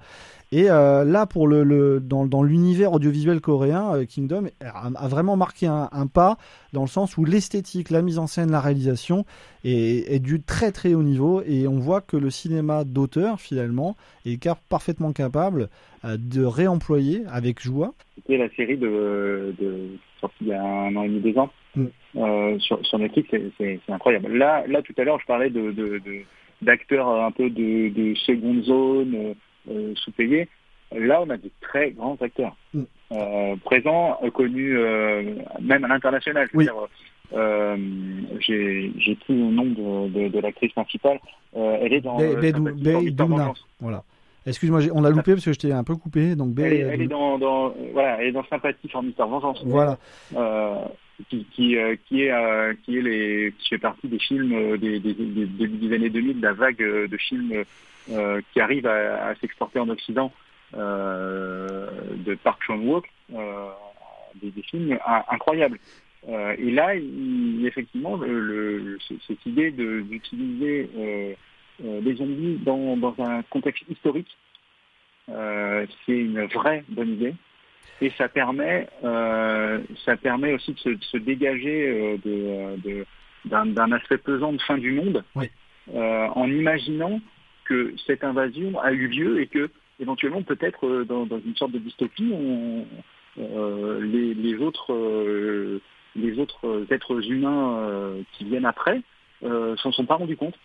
[0.51, 5.89] Et euh, là, pour le, dans, l'univers audiovisuel coréen, euh, Kingdom a, vraiment marqué un,
[6.07, 6.39] pas
[6.73, 9.27] dans le sens où l'esthétique, la mise en scène, la réalisation
[9.65, 13.95] est, est du très très haut niveau, et on voit que le cinéma d'auteur finalement
[14.25, 15.69] est parfaitement capable
[16.07, 19.55] euh, de réemployer avec joie C'était la série de
[20.21, 21.87] sortie il y a un an et demi, deux ans Mm.
[22.17, 24.37] euh, sur, sur Netflix, c'est- incroyable.
[24.37, 26.23] Là, là tout à l'heure, je parlais de de- de-
[26.63, 29.35] d'acteurs un peu de, de seconde zone,
[29.71, 30.49] euh, sous-payés.
[30.93, 32.83] Là, on a de très grands acteurs Mm.
[33.13, 34.77] euh, présents, connus
[35.61, 36.49] même à l'international.
[37.33, 37.77] Euh,
[38.41, 41.21] J'ai plus le nom de, l'actrice principale.
[41.55, 42.41] Elle est dans Be-
[43.13, 43.55] Bedou-.
[43.81, 44.03] Voilà.
[44.47, 46.35] Excuse-moi, on l'a loupé parce que je t'ai un peu coupé.
[46.35, 49.13] Donc Elle est, elle est dans, dans voilà, elle est dans Sympathie for Mr.
[49.19, 49.63] Vengeance.
[49.67, 49.99] Voilà.
[50.37, 50.77] Euh,
[51.29, 54.77] qui qui, euh, qui est euh, qui est les qui fait partie des films euh,
[54.79, 57.53] des, des, des, années 2000, de la vague euh, de films
[58.11, 60.33] euh, qui arrivent à, à s'exporter en Occident
[60.75, 61.87] euh,
[62.25, 63.67] de Park Chan-wook, euh,
[64.43, 65.79] des, des films in- incroyables.
[66.29, 71.35] Euh, et là, il, effectivement, le, le- cette idée de- d'utiliser euh, euh,
[71.83, 74.37] les zombies dans, dans un contexte historique,
[75.31, 77.35] euh, c'est une vraie bonne idée.
[78.01, 83.07] Et ça permet, euh, ça permet aussi de se, de se dégager euh, de,
[83.45, 85.23] d'un, aspect pesant de fin du monde,
[85.95, 87.21] euh, en imaginant
[87.65, 89.71] que cette invasion a eu lieu et que
[90.01, 92.87] éventuellement peut-être euh, dans, dans une sorte de dystopie, on,
[93.39, 95.81] euh, les, les autres, euh,
[96.17, 99.03] les autres êtres humains euh, qui viennent après
[99.45, 100.57] euh, s'en sont pas rendus compte.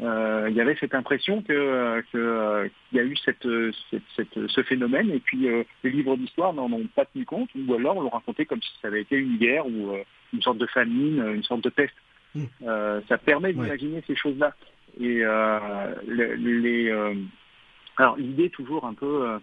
[0.00, 3.46] Euh, il y avait cette impression que que, euh, qu'il y a eu cette,
[3.90, 7.50] cette, cette- ce phénomène et puis euh, les livres d'histoire n'en ont pas tenu compte
[7.54, 10.56] ou alors l'ont raconté comme si ça avait été une guerre ou euh, une sorte
[10.56, 11.94] de famine, une sorte de peste.
[12.66, 14.54] Euh, ça permet d'imaginer ces choses-là.
[14.98, 17.12] Et euh, le- les, euh,
[17.98, 19.38] alors l'idée toujours un peu euh,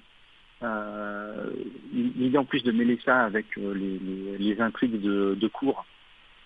[0.62, 1.52] Euh,
[1.94, 5.86] L'idée en plus de mêler ça avec euh, les, les, les intrigues de, de cours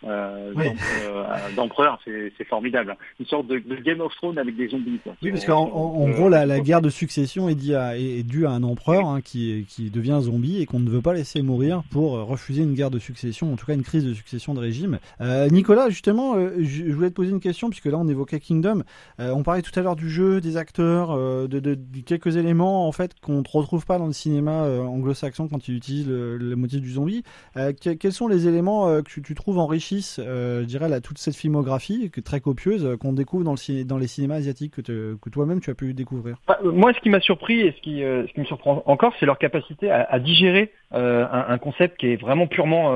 [0.06, 0.70] euh, Ouais.
[0.70, 1.24] d'em- euh,
[1.56, 2.95] d'empereur, c'est formidable.
[3.20, 4.99] Une sorte de, de Game of Thrones avec des zombies.
[5.04, 5.16] Quoi.
[5.22, 7.97] Oui, parce qu'en en, en euh, gros, la, la guerre de succession est, due à,
[7.97, 10.89] est, est due à un empereur hein, qui, qui devient un zombie et qu'on ne
[10.89, 13.84] veut pas laisser mourir pour euh, refuser une guerre de succession, en tout cas une
[13.84, 14.99] crise de succession de régime.
[15.22, 18.84] Euh, Nicolas, justement, je, voulais te poser une question, puisque là on évoquait Kingdom.
[19.20, 22.91] On parlait tout à l'heure du jeu, des acteurs, de, de- de quelques éléments en
[22.91, 26.82] fait qu'on ne retrouve pas dans le cinéma anglo-saxon quand il utilise le, le motif
[26.82, 27.24] du zombie.
[27.56, 31.18] Que- quels sont les éléments que tu, tu trouves enrichissent, euh, je dirais, là, toute
[31.18, 35.76] cette filmographie très copieuse euh, qu'on découvre dans, les cinémas asiatiques que, toi-même tu as
[35.76, 38.04] pu découvrir Bah, euh, Moi, ce qui m'a surpris et ce qui,
[38.39, 42.94] me surprend encore, c'est leur capacité à, à digérer un, concept qui est vraiment purement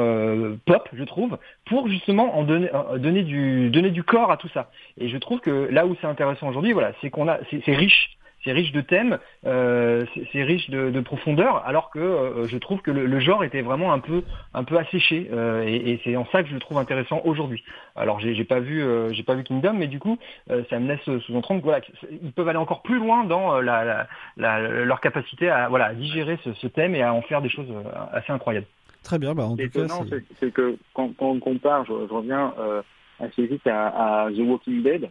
[0.66, 4.70] pop, je trouve, pour justement en donner, du, donner du corps à tout ça.
[5.00, 8.18] Et je trouve que là où c'est intéressant aujourd'hui, voilà, c'est qu'on a, c'est riche.
[8.48, 12.82] C'est riche de thèmes, euh, c'est riche de, de profondeur, alors que euh, je trouve
[12.82, 14.24] que le, le genre était vraiment un peu,
[14.54, 17.62] un peu asséché, euh, et, et c'est en ça que je le trouve intéressant aujourd'hui.
[17.98, 20.18] Alors j'ai pas vu, euh, j'ai pas vu Kingdom, mais du coup,
[20.50, 23.62] euh, ça me laisse sous-entendre que voilà, ils peuvent aller encore plus loin dans euh,
[23.62, 27.22] la, la, la- leur capacité à voilà à digérer ce, ce thème et à en
[27.24, 27.84] faire des choses euh,
[28.14, 28.68] assez incroyables.
[29.04, 30.06] Très bien, bah en tout cas, L'étonnant,
[30.40, 30.52] c'est...
[30.54, 32.82] que quand, quand on compare, je, je reviens euh,
[33.20, 35.10] assez vite à, à The Walking Dead,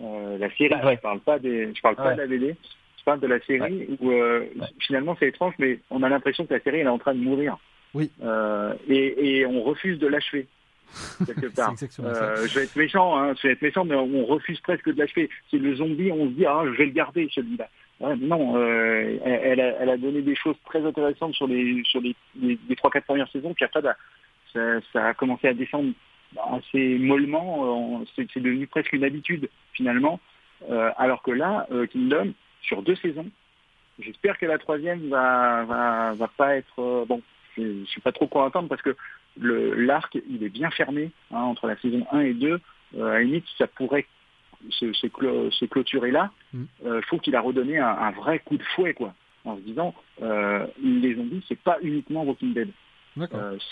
[0.00, 0.72] euh, la série.
[0.80, 0.96] Ah ouais.
[0.96, 2.14] Je parle pas des, je parle pas Ouais.
[2.14, 2.56] de la BD.
[2.98, 4.44] Je parle de la série où euh,
[4.78, 7.20] finalement c'est étrange, mais on a l'impression que la série elle est en train de
[7.20, 7.58] mourir.
[7.94, 8.10] Oui.
[8.22, 10.46] Euh, et, et on refuse de l'achever
[11.26, 11.74] quelque part.
[11.78, 15.28] Je vais être méchant, hein, je vais être méchant, mais on refuse presque de l'achever.
[15.50, 17.68] C'est le zombie, on se dit ah je vais le garder celui-là.
[18.00, 22.00] Ouais, non, euh, elle, a, elle a donné des choses très intéressantes sur les sur
[22.00, 23.96] les, les 3-4 premières saisons, puis après bah,
[24.52, 24.60] ça,
[24.92, 25.92] ça a commencé à descendre
[26.52, 28.00] assez mollement.
[28.00, 30.20] euh, C'est devenu presque une habitude finalement.
[30.70, 33.26] Euh, alors que là, euh, Kingdom, sur deux saisons,
[33.98, 37.20] j'espère que la troisième va va, va pas être bon.
[37.56, 38.96] Je, je suis pas trop quoi attendre parce que
[39.38, 42.60] le l'arc il est bien fermé hein, entre la saison 1 et 2.
[42.96, 44.06] Euh, à la limite, ça pourrait
[44.70, 46.30] se, se, clo- se clôturer là.
[46.52, 46.62] Mm.
[46.86, 49.14] Euh, je trouve qu'il a redonné un, un vrai coup de fouet quoi,
[49.44, 52.68] en se disant euh, les zombies c'est pas uniquement Walking Dead.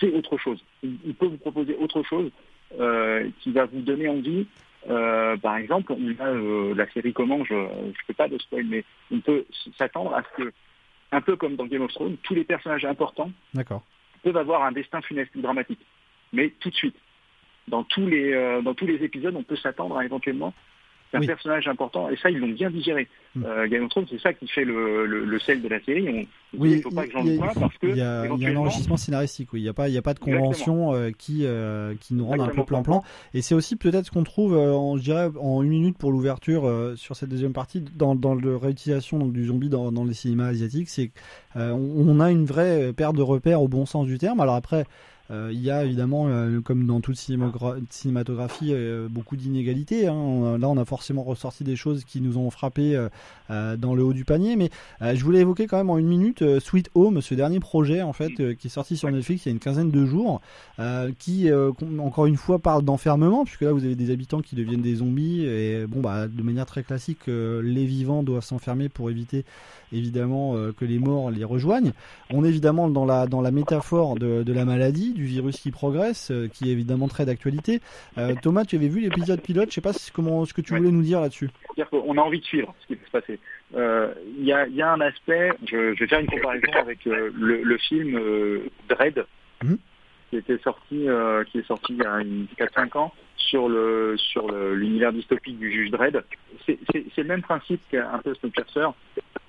[0.00, 0.62] C'est autre chose.
[0.82, 2.30] Il, il peut vous proposer autre chose
[3.40, 4.46] qui va vous donner envie.
[4.88, 8.64] Euh, par exemple, on a euh, la série Comment, je ne fais pas de spoil,
[8.66, 9.44] mais on peut
[9.76, 10.52] s'attendre à ce que,
[11.12, 13.82] un peu comme dans Game of Thrones, tous les personnages importants D'accord.
[14.22, 15.84] peuvent avoir un destin funeste ou dramatique,
[16.32, 16.96] mais tout de suite.
[17.68, 20.54] Dans tous les, euh, dans tous les épisodes, on peut s'attendre à éventuellement
[21.12, 21.26] un Oui.
[21.26, 23.08] personnage important, et ça, ils l'ont bien digéré.
[23.34, 23.44] Mm.
[23.44, 26.08] Euh, Game of Thrones, c'est ça qui fait le, le, le sel de la série.
[26.08, 28.40] On, Oui, il ne faut pas que j'en un parce que il y, a, il
[28.40, 29.60] y a un enrichissement scénaristique, oui.
[29.60, 32.26] Il n'y a pas, il y a pas de convention euh, qui, euh, qui nous
[32.26, 33.02] rendent un peu plan-plan.
[33.34, 36.12] Et c'est aussi peut-être ce qu'on trouve, euh, en, je dirais, en une minute pour
[36.12, 40.14] l'ouverture sur cette deuxième partie, dans, dans la réutilisation donc, du zombie dans, dans les
[40.14, 41.10] cinémas asiatiques, c'est
[41.54, 44.40] qu'on on a une vraie perte de repères au bon sens du terme.
[44.40, 44.84] Alors après,
[45.52, 50.08] il y a évidemment, euh, comme dans toute cinématographie, euh, beaucoup d'inégalités.
[50.08, 50.58] hein.
[50.58, 53.08] Là, on a forcément ressorti des choses qui nous ont frappé euh,
[53.50, 54.56] euh, dans le haut du panier.
[54.56, 54.70] Mais
[55.02, 58.02] euh, je voulais évoquer quand même en une minute euh, Sweet Home, ce dernier projet
[58.02, 60.40] en fait euh, qui est sorti sur Netflix il y a une quinzaine de jours,
[60.78, 64.56] euh, qui euh, encore une fois parle d'enfermement, puisque là vous avez des habitants qui
[64.56, 68.88] deviennent des zombies et bon bah de manière très classique, euh, les vivants doivent s'enfermer
[68.88, 69.44] pour éviter
[69.92, 71.92] évidemment euh, que les morts les rejoignent.
[72.30, 75.70] On est évidemment dans la dans la métaphore de, de la maladie, du virus qui
[75.70, 77.80] progresse, euh, qui est évidemment très d'actualité.
[78.18, 80.90] Euh, Thomas, tu avais vu l'épisode pilote, je sais pas comment ce que tu voulais
[80.90, 81.50] nous dire là-dessus.
[81.74, 83.38] C'est-à-dire qu'on a envie de suivre ce qui peut se passer.
[83.76, 87.06] Euh, Il y, a, y a un aspect, je, je vais faire une comparaison avec
[87.06, 89.24] euh, le, le film euh, Dread,
[89.62, 89.76] Mhm.
[90.30, 94.14] Qui était sorti, euh, qui est sorti il y a une 4-5 ans sur le
[94.16, 96.22] sur l'univers dystopique du juge Dredd.
[96.66, 96.78] C'est
[97.18, 98.86] le même principe qu'un peu Snowpiercer.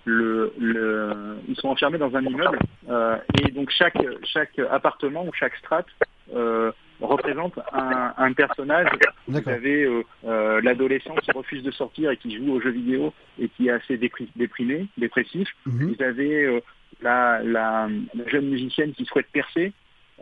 [0.06, 1.14] Le, le,
[1.48, 2.58] ils sont enfermés dans un immeuble
[2.90, 5.86] euh, et donc chaque chaque appartement ou chaque strate
[6.34, 6.72] euh,
[7.02, 8.88] représente un, un personnage.
[9.28, 13.14] Vous avez euh, euh, l'adolescent qui refuse de sortir et qui joue aux jeux vidéo
[13.40, 15.48] et qui est assez dépri- déprimé, dépressif.
[15.68, 15.94] Mhm.
[15.96, 16.60] Vous avez euh,
[17.02, 19.72] la, la, la jeune musicienne qui souhaite percer.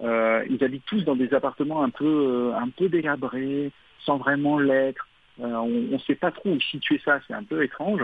[0.04, 3.72] Euh, ils habitent tous dans des appartements un peu euh, un peu délabrés,
[4.06, 5.08] sans vraiment l'être.
[5.42, 8.02] Euh, on ne sait pas trop où situer ça, c'est un peu étrange.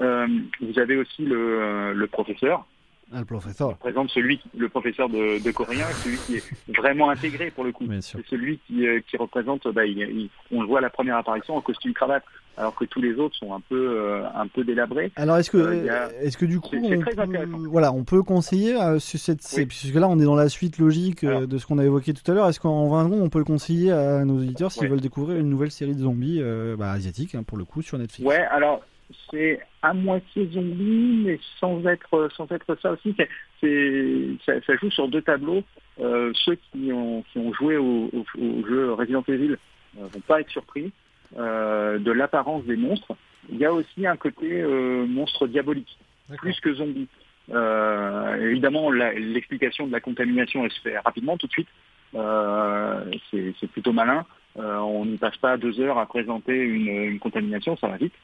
[0.00, 0.26] Euh,
[0.60, 2.64] vous avez aussi le, le professeur,
[3.12, 3.76] Ah, le professeur.
[3.78, 7.86] présente celui, le professeur de, de coréen, celui qui est vraiment intégré pour le coup.
[7.86, 8.20] Bien sûr.
[8.22, 11.56] C'est celui qui, qui représente, bah, il- il- on le voit à la première apparition
[11.56, 12.24] en costume cravate,
[12.56, 15.10] alors que tous les autres sont un peu, euh, un peu délabrés.
[15.16, 18.22] Alors est-ce que, Euh, a- est-ce que du coup, on très peut, voilà, on peut
[18.22, 21.66] conseiller euh, sur cette, c'est- puisque là on est dans la suite logique de ce
[21.66, 22.48] qu'on a évoqué tout à l'heure.
[22.48, 24.88] Est-ce qu'en 20 secondes on peut le conseiller à nos auditeurs s'ils Ouais.
[24.88, 27.96] veulent découvrir une nouvelle série de zombies euh, bah, asiatiques hein, pour le coup sur
[27.98, 28.28] Netflix?
[28.28, 28.82] Ouais, alors
[29.30, 33.14] c'est à moitié zombie, mais sans être sans être ça aussi.
[33.16, 33.28] C'est,
[33.60, 35.62] c'est ça, ça joue sur deux tableaux.
[35.98, 39.56] Ceux qui ont qui ont joué au, au, au jeu Resident Evil
[39.98, 40.92] vont pas être surpris
[41.36, 43.16] de l'apparence des monstres.
[43.48, 45.98] Il y a aussi un côté euh, monstre diabolique,
[46.38, 47.08] plus que zombie.
[47.52, 51.68] Euh, évidemment, l'explication de la contamination elle se fait rapidement tout de suite.
[52.14, 54.24] Euh, c'est plutôt malin.
[54.58, 58.14] Euh, on n'y passe pas deux heures à présenter une, une contamination, ça va vite.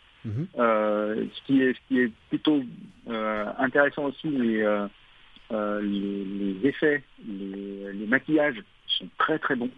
[0.59, 2.62] Euh, ce, qui est, ce qui est plutôt
[3.09, 4.88] euh, intéressant aussi, les, euh,
[5.52, 9.70] euh, les, les effets, les, les maquillages sont très très bons.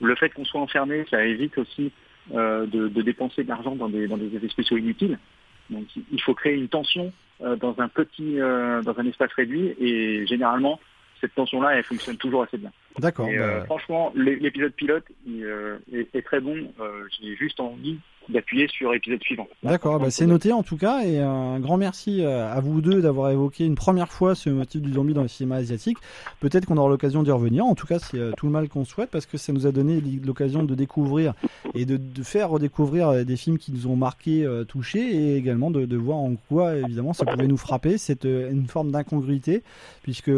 [0.00, 3.88] Le fait qu'on soit enfermé, ça évite aussi euh, de, de dépenser de l'argent dans
[3.88, 5.18] des, dans des effets inutiles.
[5.70, 7.12] Donc il faut créer une tension
[7.42, 10.80] euh, dans un petit, euh, dans un espace réduit, et généralement
[11.20, 12.70] cette tension-là, elle fonctionne toujours assez bien.
[12.98, 13.28] D'accord.
[13.30, 16.56] Euh, bah, franchement, l'é- l'épisode pilote il, euh, est, est très bon.
[16.80, 19.48] Euh, J'ai juste envie d'appuyer sur l'épisode suivant.
[19.62, 23.30] D'accord, bah, c'est noté en tout cas, et un grand merci à vous deux d'avoir
[23.30, 25.96] évoqué une première fois ce motif du zombie dans le cinéma asiatique.
[26.38, 29.08] Peut-être qu'on aura l'occasion d'y revenir, en tout cas c'est tout le mal qu'on souhaite,
[29.10, 31.32] parce que ça nous a donné l'occasion de découvrir
[31.74, 35.70] et de, de faire redécouvrir des films qui nous ont marqué, euh, touchés, et également
[35.70, 39.62] de, de voir en quoi évidemment ça pouvait nous frapper, c'est une forme d'incongruité,
[40.02, 40.30] puisque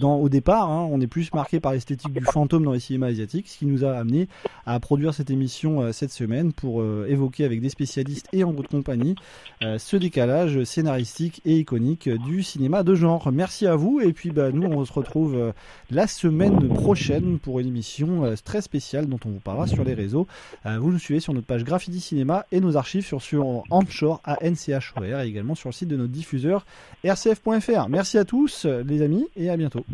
[0.00, 3.08] dans, au départ, hein, on est plus marqué par l'esthétique du fantôme dans les cinémas
[3.08, 4.28] asiatiques, ce qui nous a amené
[4.66, 8.52] à produire cette émission euh, cette semaine pour euh, évoquer avec des spécialistes et en
[8.52, 9.14] votre compagnie
[9.62, 13.32] euh, ce décalage scénaristique et iconique du cinéma de genre.
[13.32, 15.52] Merci à vous et puis bah, nous on se retrouve
[15.90, 20.26] la semaine prochaine pour une émission très spéciale dont on vous parlera sur les réseaux.
[20.64, 25.20] Vous nous suivez sur notre page Graffiti Cinéma et nos archives sur, sur Anchor, A-N-C-H-O-R
[25.20, 26.66] et également sur le site de notre diffuseur
[27.04, 27.88] rcf.fr.
[27.88, 29.84] Merci à tous les amis et à bientôt.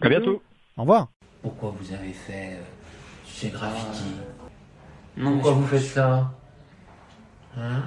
[0.00, 0.42] À bientôt.
[0.76, 1.08] Au revoir.
[1.42, 2.62] Pourquoi vous avez fait euh,
[3.26, 4.16] ces graffitis?
[5.16, 6.32] Non, Pourquoi vous faites ça?
[7.56, 7.82] Hein?